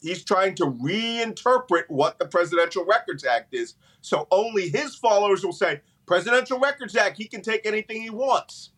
[0.01, 3.75] He's trying to reinterpret what the Presidential Records Act is.
[4.01, 8.71] So only his followers will say, Presidential Records Act, he can take anything he wants.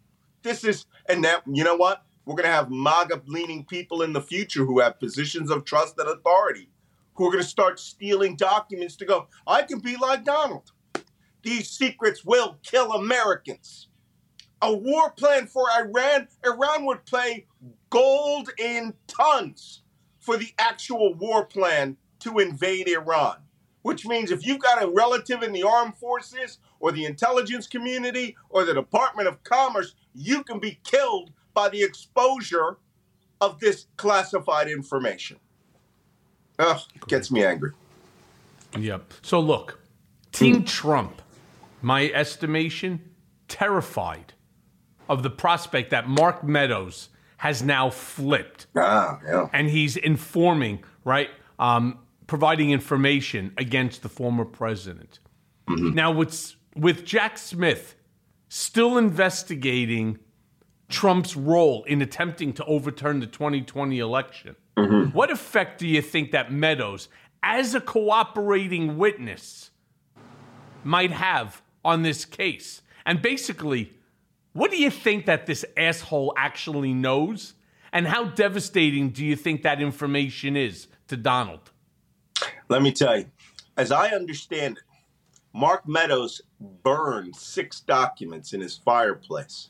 [0.44, 2.06] This is, and that, you know what?
[2.26, 5.98] We're going to have MAGA leaning people in the future who have positions of trust
[5.98, 6.70] and authority
[7.18, 10.72] who are going to start stealing documents to go, I can be like Donald.
[11.48, 13.88] These secrets will kill Americans.
[14.62, 17.46] A war plan for Iran, Iran would pay
[17.90, 19.82] gold in tons
[20.20, 23.38] for the actual war plan to invade Iran.
[23.84, 28.36] Which means if you've got a relative in the armed forces or the intelligence community
[28.50, 32.76] or the Department of Commerce, you can be killed by the exposure
[33.40, 35.38] of this classified information.
[36.60, 37.72] Ugh, gets me angry.
[38.78, 39.14] Yep.
[39.22, 39.80] So look,
[40.34, 40.68] Team mm.
[40.68, 41.22] Trump,
[41.82, 43.12] my estimation,
[43.48, 44.34] terrified
[45.10, 48.68] of the prospect that Mark Meadows has now flipped.
[48.76, 49.50] Ah, yeah.
[49.54, 51.30] And he's informing, right?
[51.60, 55.20] Um, providing information against the former president.
[55.68, 55.94] Mm-hmm.
[55.94, 57.96] Now, with, with Jack Smith
[58.50, 60.20] still investigating
[60.90, 64.56] Trump's role in attempting to overturn the 2020 election.
[64.78, 65.12] Mm-hmm.
[65.12, 67.10] What effect do you think that Meadows,
[67.44, 69.72] as a cooperating witness,
[70.84, 72.82] might have on this case?
[73.06, 73.94] And basically,
[74.54, 77.54] what do you think that this asshole actually knows?
[77.94, 81.72] And how devastating do you think that information is to Donald?
[82.70, 83.26] Let me tell you,
[83.78, 84.84] as I understand it,
[85.54, 86.42] Mark Meadows
[86.84, 89.70] burned six documents in his fireplace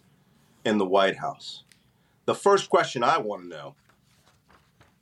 [0.66, 1.64] in the White House.
[2.26, 3.76] The first question I want to know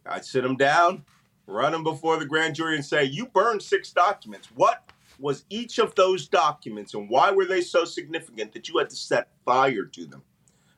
[0.06, 1.04] I'd sit him down,
[1.48, 4.50] run him before the grand jury, and say, You burned six documents.
[4.54, 8.90] What was each of those documents, and why were they so significant that you had
[8.90, 10.24] to set fire to them?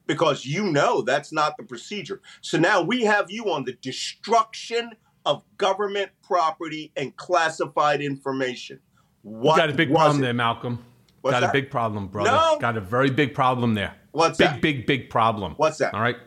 [0.05, 2.21] Because you know that's not the procedure.
[2.41, 4.91] So now we have you on the destruction
[5.25, 8.79] of government property and classified information.
[9.23, 10.21] What got a big problem it?
[10.21, 10.83] there, Malcolm.
[11.21, 11.49] What's got that?
[11.49, 12.31] a big problem, brother.
[12.31, 12.57] No.
[12.59, 13.95] Got a very big problem there.
[14.11, 14.61] What's big, that?
[14.61, 15.53] Big, big, big problem.
[15.57, 15.93] What's that?
[15.93, 16.17] All right.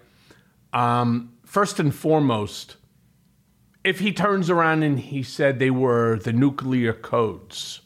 [0.74, 2.76] Um, first and foremost,
[3.82, 7.80] if he turns around and he said they were the nuclear codes,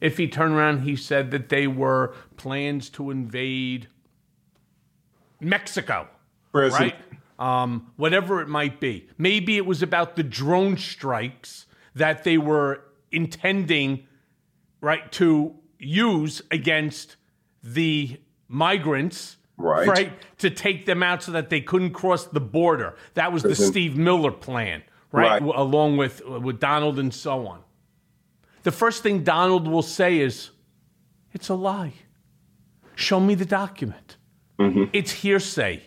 [0.00, 3.88] if he turned around he said that they were plans to invade
[5.40, 6.08] Mexico,
[6.72, 6.96] right?
[7.38, 9.08] Um, whatever it might be.
[9.16, 12.82] Maybe it was about the drone strikes that they were
[13.12, 14.08] intending,
[14.80, 17.14] right, to use against
[17.62, 19.86] the migrants right.
[19.86, 23.54] right to take them out so that they couldn't cross the border that was the
[23.54, 24.82] steve miller plan
[25.12, 25.56] right, right.
[25.56, 27.60] along with with donald and so on
[28.62, 30.50] the first thing donald will say is
[31.32, 31.92] it's a lie
[32.98, 34.16] Show me the document.
[34.58, 34.86] Mm-hmm.
[34.92, 35.84] It's hearsay.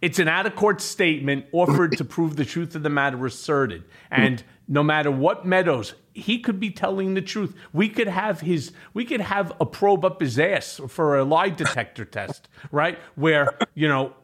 [0.00, 3.84] It's an out of court statement offered to prove the truth of the matter asserted.
[4.10, 7.54] And no matter what Meadows, he could be telling the truth.
[7.74, 11.50] We could have his we could have a probe up his ass for a lie
[11.50, 12.98] detector test, right?
[13.14, 14.14] Where, you know,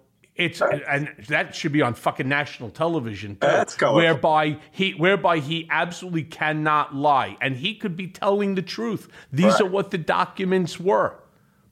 [0.40, 3.32] it's and that should be on fucking national television.
[3.34, 3.96] too, That's colorful.
[4.00, 7.36] whereby he whereby he absolutely cannot lie.
[7.40, 9.08] And he could be telling the truth.
[9.32, 9.60] These Right.
[9.62, 11.16] are what the documents were.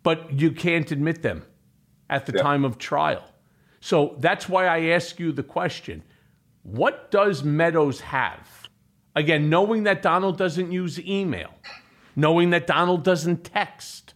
[0.03, 1.43] But you can't admit them
[2.09, 2.43] at the Yeah.
[2.43, 3.25] time of trial.
[3.81, 6.03] So that's why I ask you the question
[6.63, 8.69] what does Meadows have?
[9.17, 11.51] Again, knowing that Donald doesn't use email,
[12.15, 14.13] knowing that Donald doesn't text,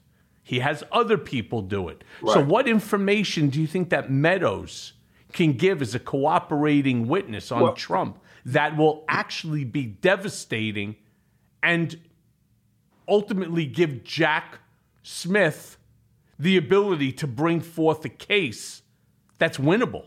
[0.53, 2.05] he has other people do it.
[2.27, 4.93] So, what information do you think that Meadows
[5.33, 10.97] can give as a cooperating witness on Well- Trump that will actually be devastating
[11.63, 11.99] and
[13.09, 14.59] ultimately give Jack
[15.03, 15.79] Smith
[16.39, 18.83] the ability to bring forth a case
[19.39, 20.05] that's winnable?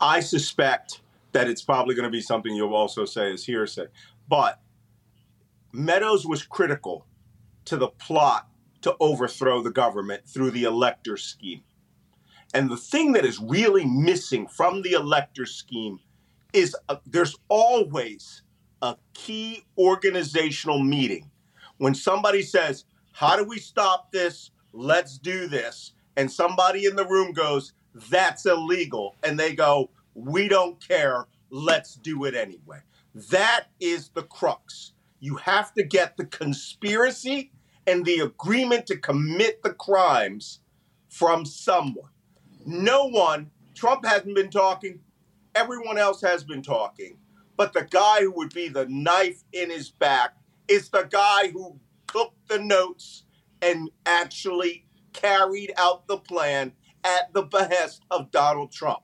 [0.00, 1.02] I suspect
[1.32, 3.88] that it's probably going to be something you'll also say is hearsay.
[4.26, 4.58] But
[5.70, 7.04] Meadows was critical
[7.66, 8.48] to the plot
[8.82, 11.62] to overthrow the government through the elector scheme.
[12.54, 16.00] And the thing that is really missing from the elector scheme
[16.52, 18.42] is uh there's always
[18.82, 21.30] a key organizational meeting
[21.78, 24.50] when somebody says, How do we stop this?
[24.72, 25.92] Let's do this.
[26.16, 27.72] And somebody in the room goes,
[28.10, 29.16] That's illegal.
[29.22, 31.26] And they go, We don't care.
[31.50, 32.80] Let's do it anyway.
[33.30, 34.92] That is the crux.
[35.20, 37.52] You have to get the conspiracy
[37.86, 40.60] and the agreement to commit the crimes
[41.08, 42.10] from someone.
[42.64, 45.00] No one, Trump hasn't been talking,
[45.54, 47.16] everyone else has been talking,
[47.56, 50.36] but the guy who would be the knife in his back
[50.68, 51.78] is the guy who
[52.08, 53.24] took the notes
[53.62, 56.72] and actually carried out the plan
[57.04, 59.00] at the behest of Donald Trump.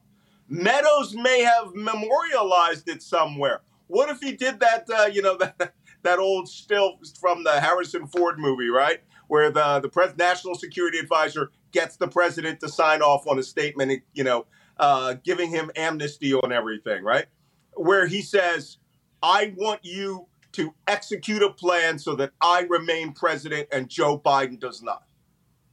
[0.48, 3.62] Meadows may have memorialized it somewhere.
[3.86, 4.86] What if he did that?
[4.90, 5.72] Uh, you know that
[6.02, 9.00] that old still from the Harrison Ford movie, right?
[9.28, 14.02] Where the the national security advisor gets the president to sign off on a statement,
[14.12, 14.46] you know,
[14.78, 17.26] uh, giving him amnesty on everything, right?
[17.74, 18.78] Where he says,
[19.22, 24.60] "I want you to execute a plan so that I remain president and Joe Biden
[24.60, 25.04] does not."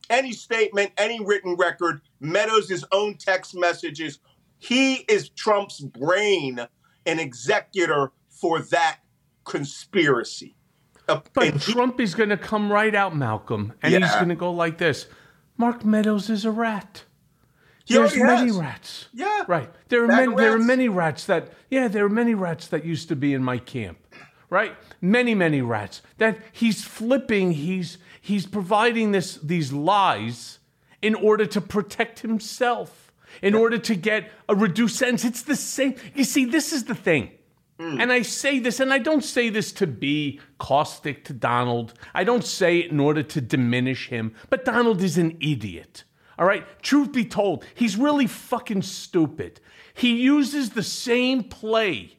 [0.10, 4.20] Any statement, any written record, Meadows' own text messages,
[4.58, 6.68] he is Trump's brain
[7.06, 9.00] and executor for that
[9.50, 10.56] conspiracy.
[11.08, 14.36] But and he- Trump is going to come right out, Malcolm, and he's going to
[14.36, 15.08] go like this
[15.58, 17.04] Mark Meadows is a rat.
[17.86, 18.58] He There's many has.
[18.58, 19.08] rats.
[19.14, 19.44] Yeah.
[19.48, 19.70] Right.
[19.90, 20.68] There are many of there are rats.
[20.68, 23.98] many rats that yeah, there are many rats that used to be in my camp.
[24.52, 24.76] Right?
[25.02, 26.02] Many, many rats.
[26.18, 30.60] That he's flipping, he's he's providing this these lies
[31.02, 35.26] in order to protect himself, in order to get a reduced sentence.
[35.26, 35.96] It's the same.
[36.14, 37.32] You see, this is the thing.
[37.80, 38.02] Hmm.
[38.02, 41.94] And I say this, and I don't say this to be caustic to Donald.
[42.14, 46.04] I don't say it in order to diminish him, but Donald is an idiot.
[46.38, 46.66] All right?
[46.82, 49.62] Truth be told, he's really fucking stupid.
[49.94, 52.18] He uses the same play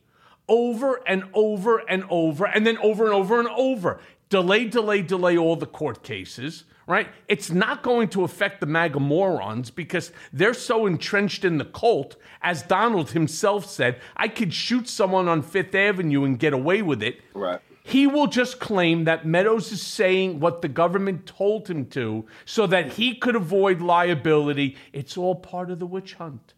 [0.49, 4.01] over and over and over, and then over and over and over.
[4.31, 7.09] Delay, delay, delay all the court cases, right?
[7.29, 12.17] It's not going to affect the MAGA morons because they're so entrenched in the cult.
[12.43, 17.01] As Donald himself said, I could shoot someone on Fifth Avenue and get away with
[17.03, 17.21] it.
[17.33, 17.61] Right.
[17.85, 22.67] He will just claim that Meadows is saying what the government told him to so
[22.67, 24.77] that he could avoid liability.
[24.93, 26.55] It's all part of the witch hunt.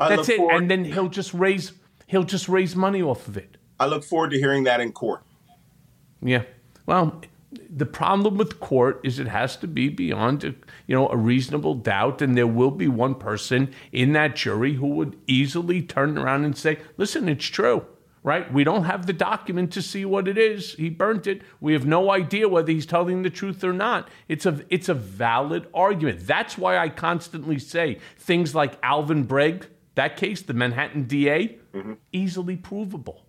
[0.00, 0.38] I That's it.
[0.38, 1.72] forward- And then he'll just raise
[2.06, 3.56] he'll just raise money off of it.
[3.78, 5.22] I look forward to hearing that in court.
[6.22, 6.42] Yeah.
[6.86, 7.20] Well,
[7.68, 10.48] the problem with court is it has to be beyond a,
[10.86, 14.88] you know a reasonable doubt, and there will be one person in that jury who
[14.88, 17.86] would easily turn around and say, "Listen, it's true."
[18.22, 18.50] Right?
[18.50, 20.72] We don't have the document to see what it is.
[20.74, 21.42] He burnt it.
[21.60, 24.08] We have no idea whether he's telling the truth or not.
[24.28, 26.26] It's a it's a valid argument.
[26.26, 31.94] That's why I constantly say things like Alvin Bragg, that case, the Manhattan DA, mm-hmm.
[32.12, 33.23] easily provable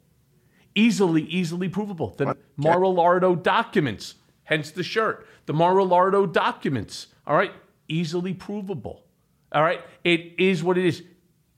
[0.75, 2.13] easily, easily provable.
[2.17, 5.25] The Mar-a-Lardo documents, hence the shirt.
[5.45, 7.53] The Mar-a-Lardo documents, all right,
[7.87, 9.05] easily provable.
[9.51, 11.03] All right, it is what it is.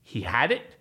[0.04, 0.76] He had it.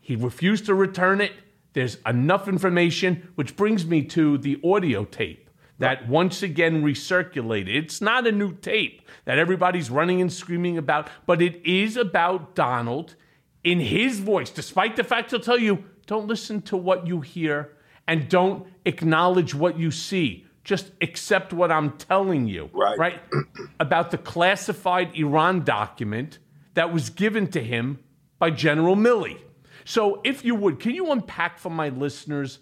[0.00, 1.32] He refused to return it.
[1.74, 7.74] There's enough information, which brings me to the audio tape that once again recirculated.
[7.74, 12.54] It's not a new tape that everybody's running and screaming about, but it is about
[12.54, 13.16] Donald
[13.64, 17.72] in his voice, despite the fact he'll tell you, don't listen to what you hear
[18.06, 20.46] and don't acknowledge what you see.
[20.64, 22.70] just accept what I'm telling you.
[22.72, 22.96] Right.
[22.98, 23.20] Right?
[23.80, 26.38] About the classified Iran document
[26.74, 27.98] that was given to him
[28.38, 29.38] by General Milley.
[29.84, 32.60] So, if you would, can you unpack for my listeners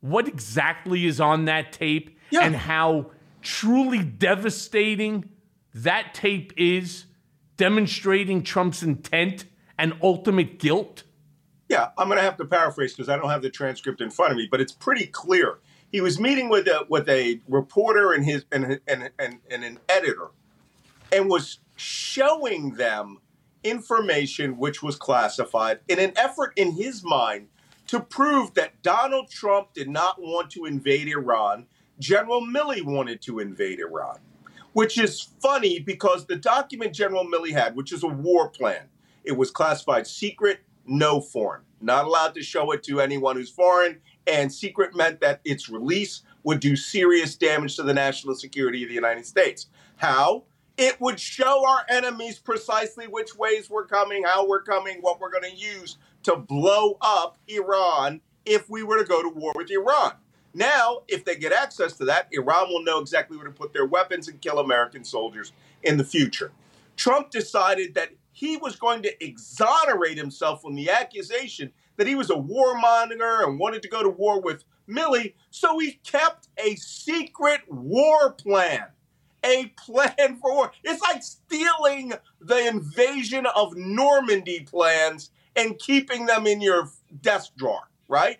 [0.00, 2.40] what exactly is on that tape Yeah.
[2.44, 5.30] and how truly devastating
[5.74, 7.04] that tape is,
[7.56, 9.44] demonstrating Trump's intent
[9.78, 11.04] and ultimate guilt?
[11.68, 14.32] Yeah, I'm going to have to paraphrase because I don't have the transcript in front
[14.32, 15.58] of me, but it's pretty clear.
[15.90, 19.78] He was meeting with a with a reporter and his and and and, and an
[19.88, 20.28] editor,
[21.12, 23.18] and was showing them
[23.64, 27.48] information which was classified in an effort in his mind
[27.88, 31.66] to prove that Donald Trump did not want to invade Iran.
[31.98, 34.18] General Milley wanted to invade Iran,
[34.72, 38.88] which is funny because the document General Milley had, which is a war plan,
[39.24, 41.62] it was classified secret, no foreign.
[41.80, 46.22] Not allowed to show it to anyone who's foreign, and secret meant that its release
[46.42, 49.66] would do serious damage to the national security of the United States.
[49.96, 50.44] How?
[50.76, 55.30] It would show our enemies precisely which ways we're coming, how we're coming, what we're
[55.30, 59.70] going to use to blow up Iran if we were to go to war with
[59.70, 60.12] Iran.
[60.54, 63.86] Now, if they get access to that, Iran will know exactly where to put their
[63.86, 65.52] weapons and kill American soldiers
[65.82, 66.50] in the future.
[66.96, 72.28] Trump decided that he was going to exonerate himself from the accusation that he was
[72.28, 77.60] a warmonger and wanted to go to war with Milley, so he kept a secret
[77.66, 78.84] war plan.
[79.42, 80.70] A plan for war.
[80.84, 86.90] It's like stealing the invasion of Normandy plans and keeping them in your
[87.22, 88.38] desk drawer, right?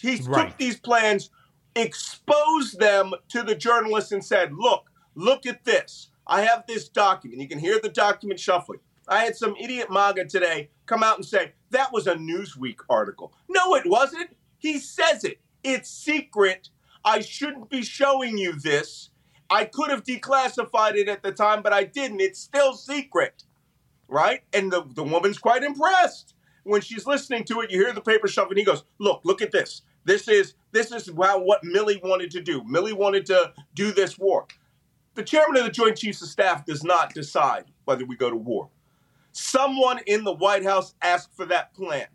[0.00, 0.48] He Right.
[0.48, 1.28] took these plans,
[1.76, 6.08] exposed them to the journalists, and said, Look, look at this.
[6.26, 7.42] I have this document.
[7.42, 8.80] You can hear the document shuffling.
[9.08, 13.32] I had some idiot MAGA today come out and say, That was a Newsweek article.
[13.48, 14.36] No, it wasn't.
[14.58, 15.40] He says it.
[15.62, 16.70] It's secret.
[17.04, 19.10] I shouldn't be showing you this.
[19.50, 22.20] I could have declassified it at the time, but I didn't.
[22.20, 23.44] It's still secret
[24.08, 24.40] right?
[24.52, 26.34] And the, the woman's quite impressed.
[26.64, 29.40] When she's listening to it, you hear the paper shuffle, and he goes, Look, look
[29.40, 29.82] at this.
[30.04, 32.62] This is this is how, what Milley wanted to do.
[32.62, 34.46] Milley wanted to do this war.
[35.14, 38.36] The chairman of the Joint Chiefs of Staff does not decide whether we go to
[38.36, 38.70] war.
[39.42, 42.06] Someone in the White House asked for that plan.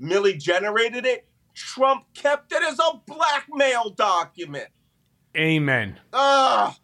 [0.00, 1.26] Milley generated it.
[1.54, 4.68] Trump kept it as a blackmail document.
[5.36, 5.98] Amen.
[6.12, 6.76] Ah,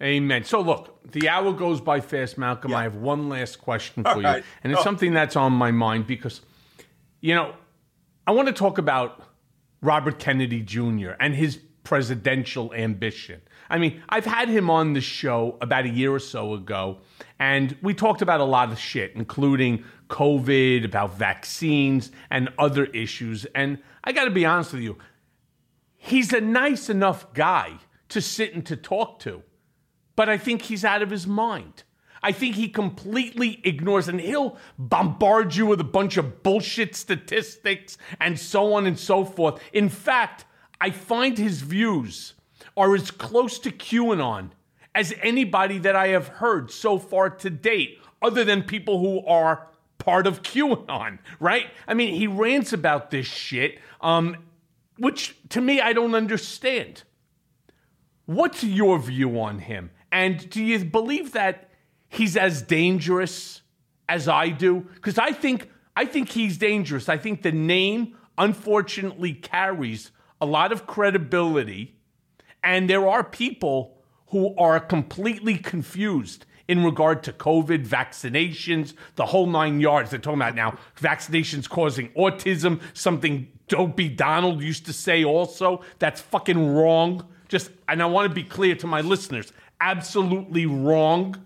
[0.00, 0.44] Amen.
[0.44, 2.70] So look, the hour goes by fast, Malcolm.
[2.70, 2.76] Yeah.
[2.78, 4.44] I have one last question for All you, right.
[4.62, 4.84] and it's Oh.
[4.84, 6.40] something that's on my mind because,
[7.20, 7.54] you know,
[8.24, 9.24] I want to talk about
[9.82, 11.10] Robert Kennedy Jr.
[11.18, 13.40] and his presidential ambition.
[13.70, 16.98] I mean, I've had him on the show about a year or so ago,
[17.38, 23.44] and we talked about a lot of shit, including COVID, about vaccines, and other issues.
[23.54, 24.98] And I got to be honest with you,
[25.96, 27.74] he's a nice enough guy
[28.08, 29.42] to sit and to talk to
[30.18, 31.84] but I think he's out of his mind.
[32.24, 37.96] I think he completely ignores, and he'll bombard you with a bunch of bullshit statistics
[38.18, 39.62] and so on and so forth.
[39.72, 40.44] In fact,
[40.80, 42.34] I find his views
[42.78, 44.50] are as close to QAnon
[44.94, 49.68] as anybody that I have heard so far to date, other than people who are
[49.98, 51.66] part of QAnon, right?
[51.86, 54.36] I mean, he rants about this shit, um,
[54.96, 57.02] which to me, I don't understand.
[58.26, 59.90] What's your view on him?
[60.10, 61.70] And do you believe that
[62.08, 63.62] he's as dangerous
[64.08, 64.86] as I do?
[64.94, 67.08] Because I think I think he's dangerous.
[67.08, 71.97] I think the name unfortunately carries a lot of credibility,
[72.62, 73.98] and there are people
[74.28, 80.10] who are completely confused in regard to COVID, vaccinations, the whole nine yards.
[80.10, 85.82] They're talking about now vaccinations causing autism, something Dopey Donald used to say also.
[85.98, 87.26] That's fucking wrong.
[87.48, 91.42] Just, and I want to be clear to my listeners absolutely wrong.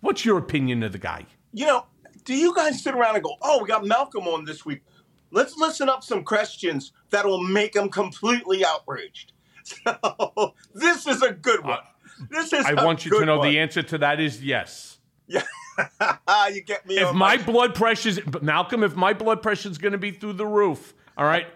[0.00, 1.26] What's your opinion of the guy?
[1.52, 1.86] you know,
[2.24, 4.82] do you guys sit around and go, "Oh, we got Malcolm on this week.
[5.30, 9.31] Let's listen up some questions that will make him completely outraged."
[9.86, 11.78] So this is a good uh, one.
[12.30, 12.64] This is.
[12.64, 13.48] I want you to know one.
[13.48, 14.98] the answer to that is yes.
[15.26, 15.42] Yeah,
[16.52, 16.98] you get me.
[16.98, 20.46] If on my blood pressure's Malcolm, if my blood pressure's going to be through the
[20.46, 21.46] roof, all right,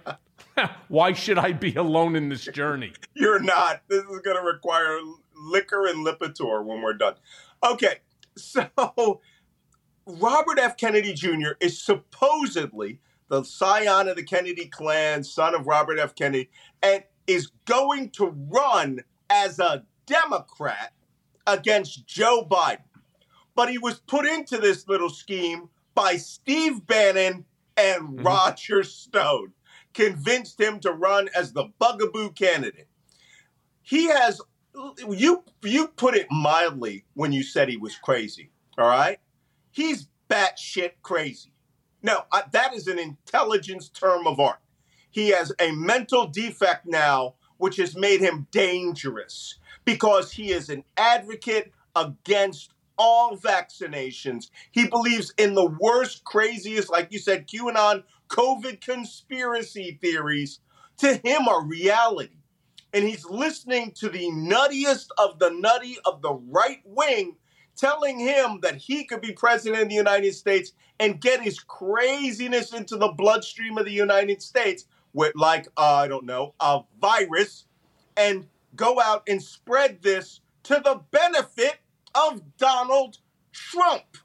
[0.88, 2.92] why should I be alone in this journey?
[3.14, 3.82] You're not.
[3.88, 4.98] This is going to require
[5.34, 7.14] liquor and Lipitor when we're done.
[7.62, 8.00] Okay,
[8.36, 9.20] so
[10.06, 10.76] Robert F.
[10.76, 11.52] Kennedy Jr.
[11.60, 16.14] is supposedly the scion of the Kennedy clan, son of Robert F.
[16.14, 16.48] Kennedy,
[16.82, 19.00] and is going to run
[19.30, 20.92] as a Democrat
[21.46, 22.80] against Joe Biden.
[23.54, 27.44] But he was put into this little scheme by Steve Bannon
[27.76, 28.22] and mm-hmm.
[28.22, 29.52] Roger Stone,
[29.96, 32.86] convinced him to run as the bugaboo candidate.
[33.82, 34.40] he has
[35.08, 38.50] you you put it mildly when you said he was crazy.
[38.76, 39.18] All right,
[39.70, 41.52] he's batshit crazy.
[42.02, 44.60] No, I, that is an intelligence term of art.
[45.16, 50.84] He has a mental defect now, which has made him dangerous because he is an
[50.98, 54.50] advocate against all vaccinations.
[54.72, 60.60] He believes in the worst, craziest, like you said, QAnon, COVID conspiracy theories.
[60.98, 62.36] To him are reality
[62.92, 67.36] and he's listening to the nuttiest of the nutty of the right wing
[67.76, 72.72] telling him that he could be president of the United States and get his craziness
[72.72, 74.86] into the bloodstream of the United States
[75.16, 77.64] with, like, uh, I don't know, a virus
[78.18, 81.78] and go out and spread this to the benefit
[82.14, 83.16] of Donald
[83.50, 84.18] Trump.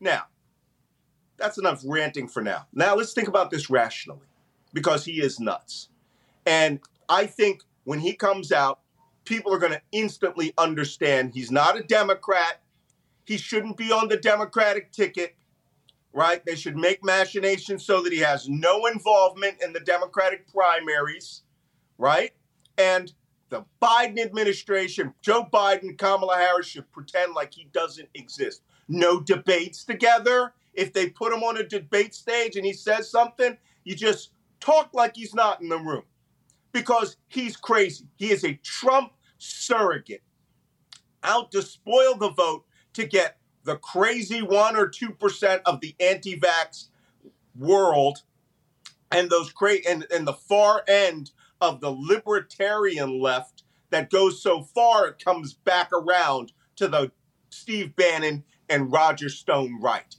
[0.00, 0.24] Now,
[1.38, 2.66] that's enough ranting for now.
[2.74, 4.26] Now, let's think about this rationally
[4.74, 5.88] because he is nuts.
[6.44, 8.80] And I think when he comes out,
[9.24, 12.60] people are going to instantly understand he's not a Democrat.
[13.24, 15.36] He shouldn't be on the Democratic ticket,
[16.12, 16.44] right?
[16.44, 21.42] They should make machinations so that he has no involvement in the Democratic primaries,
[21.98, 22.32] right?
[22.78, 23.12] And
[23.48, 28.62] the Biden administration, Joe Biden, Kamala Harris should pretend like he doesn't exist.
[28.88, 30.54] No debates together.
[30.74, 34.30] If they put him on a debate stage and he says something, you just
[34.60, 36.04] talk like he's not in the room
[36.72, 38.06] because he's crazy.
[38.16, 40.22] He is a Trump surrogate
[41.22, 42.64] out to spoil the vote
[42.94, 46.86] to get the crazy 1 or 2% of the anti vax
[47.56, 48.22] world
[49.10, 51.30] and those cra- and, and the far end
[51.60, 57.12] of the libertarian left that goes so far it comes back around to the
[57.50, 60.16] Steve Bannon and Roger Stone right.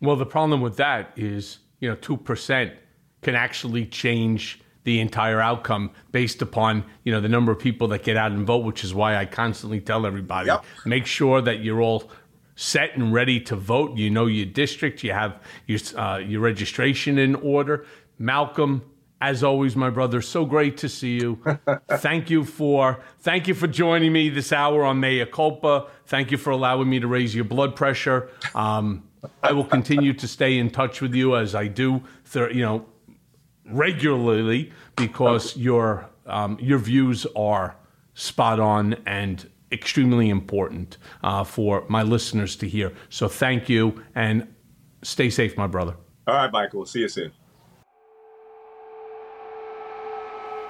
[0.00, 2.72] Well, the problem with that is, you know, 2%
[3.22, 8.02] can actually change the entire outcome based upon you know the number of people that
[8.02, 10.64] get out and vote, which is why I constantly tell everybody yep.
[10.86, 12.10] make sure that you're all
[12.58, 13.96] set and ready to vote.
[13.96, 17.86] You know your district, you have your uh, your registration in order.
[18.18, 18.82] Malcolm,
[19.20, 21.38] as always, my brother, so great to see you.
[21.88, 25.86] thank you for thank you for joining me this hour on Mea Culpa.
[26.06, 28.28] Thank you for allowing me to raise your blood pressure.
[28.56, 29.04] Um,
[29.40, 32.02] I will continue to stay in touch with you as I do.
[32.32, 32.86] Th- you know
[33.70, 37.76] regularly because your um, your views are
[38.14, 42.92] spot on and extremely important uh, for my listeners to hear.
[43.08, 44.46] So thank you and
[45.02, 45.96] stay safe, my brother.
[46.26, 46.80] All right, Michael.
[46.80, 47.32] We'll see you soon.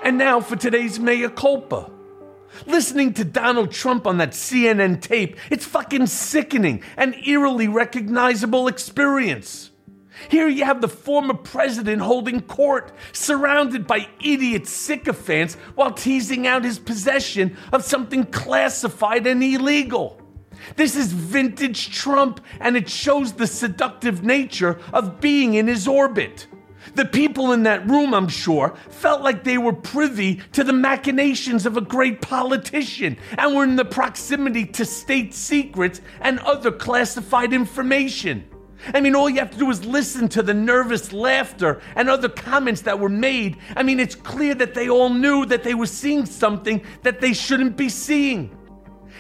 [0.03, 1.91] And now for today's Mea Culpa.
[2.66, 9.70] Listening to Donald Trump on that CNN tape, it's fucking sickening and eerily recognizable experience.
[10.28, 16.65] Here you have the former president holding court, surrounded by idiot sycophants while teasing out
[16.65, 20.20] his possession of something classified and illegal.
[20.77, 26.49] This is vintage Trump, and it shows the seductive nature of being in his orbit.
[26.95, 31.66] The people in that room, I'm sure, felt like they were privy to the machinations
[31.66, 37.53] of a great politician and were in the proximity to state secrets and other classified
[37.53, 38.49] information.
[38.95, 42.29] I mean, all you have to do is listen to the nervous laughter and other
[42.29, 43.59] comments that were made.
[43.77, 47.33] I mean, it's clear that they all knew that they were seeing something that they
[47.33, 48.57] shouldn't be seeing.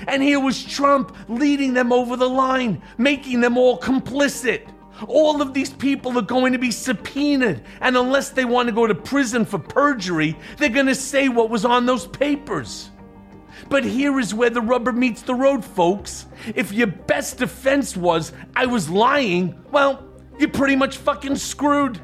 [0.06, 4.68] And here was Trump leading them over the line, making them all complicit.
[5.06, 8.86] All of these people are going to be subpoenaed, and unless they want to go
[8.86, 12.90] to prison for perjury, they're going to say what was on those papers.
[13.68, 16.26] But here is where the rubber meets the road, folks.
[16.54, 20.04] If your best defense was, I was lying, well,
[20.38, 22.00] you're pretty much fucking screwed.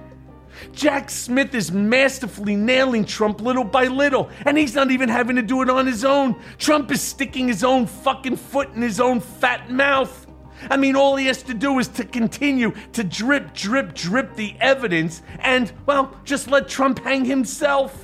[0.72, 5.42] Jack Smith is masterfully nailing Trump little by little, and he's not even having to
[5.42, 6.40] do it on his own.
[6.58, 10.26] Trump is sticking his own fucking foot in his own fat mouth.
[10.70, 14.56] I mean, all he has to do is to continue to drip, drip, drip the
[14.60, 18.03] evidence and, well, just let Trump hang himself.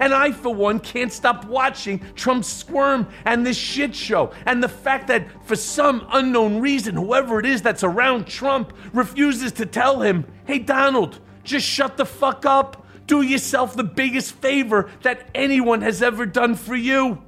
[0.00, 4.32] And I, for one, can't stop watching Trump squirm and this shit show.
[4.46, 9.52] And the fact that, for some unknown reason, whoever it is that's around Trump refuses
[9.52, 12.86] to tell him, hey, Donald, just shut the fuck up.
[13.06, 17.22] Do yourself the biggest favor that anyone has ever done for you.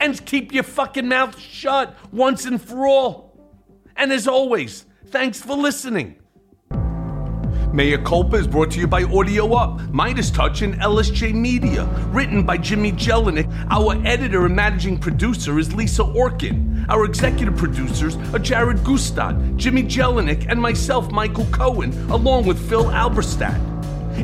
[0.00, 3.36] And keep your fucking mouth shut once and for all.
[3.96, 6.17] And as always, thanks for listening.
[7.72, 11.84] Mea Culpa is brought to you by Audio Up, MeidasTouch, and LSJ Media.
[12.08, 13.46] Written by Jimmy Jelinek.
[13.70, 16.86] Our editor and managing producer is Lisa Orkin.
[16.88, 22.86] Our executive producers are Jared Gustad, Jimmy Jelinek, and myself, Michael Cohen, along with Phil
[22.86, 23.60] Alberstadt.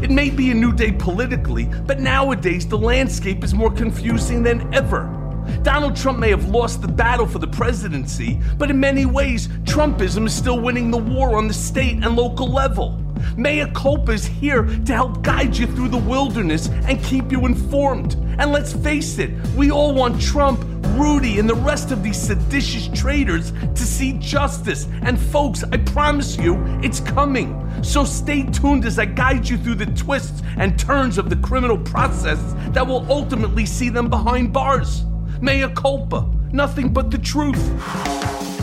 [0.03, 4.73] It may be a new day politically, but nowadays the landscape is more confusing than
[4.73, 5.03] ever.
[5.63, 10.27] Donald Trump may have lost the battle for the presidency, but in many ways, Trumpism
[10.27, 13.04] is still winning the war on the state and local level.
[13.37, 18.15] Mea Culpa is here to help guide you through the wilderness and keep you informed.
[18.39, 20.65] And let's face it, we all want Trump,
[20.97, 24.87] Rudy, and the rest of these seditious traitors to see justice.
[25.03, 27.61] And folks, I promise you, it's coming.
[27.83, 31.79] So stay tuned as I guide you through the twists and turns of the criminal
[31.79, 35.05] process that will ultimately see them behind bars.
[35.41, 38.54] Mea culpa, nothing but the truth.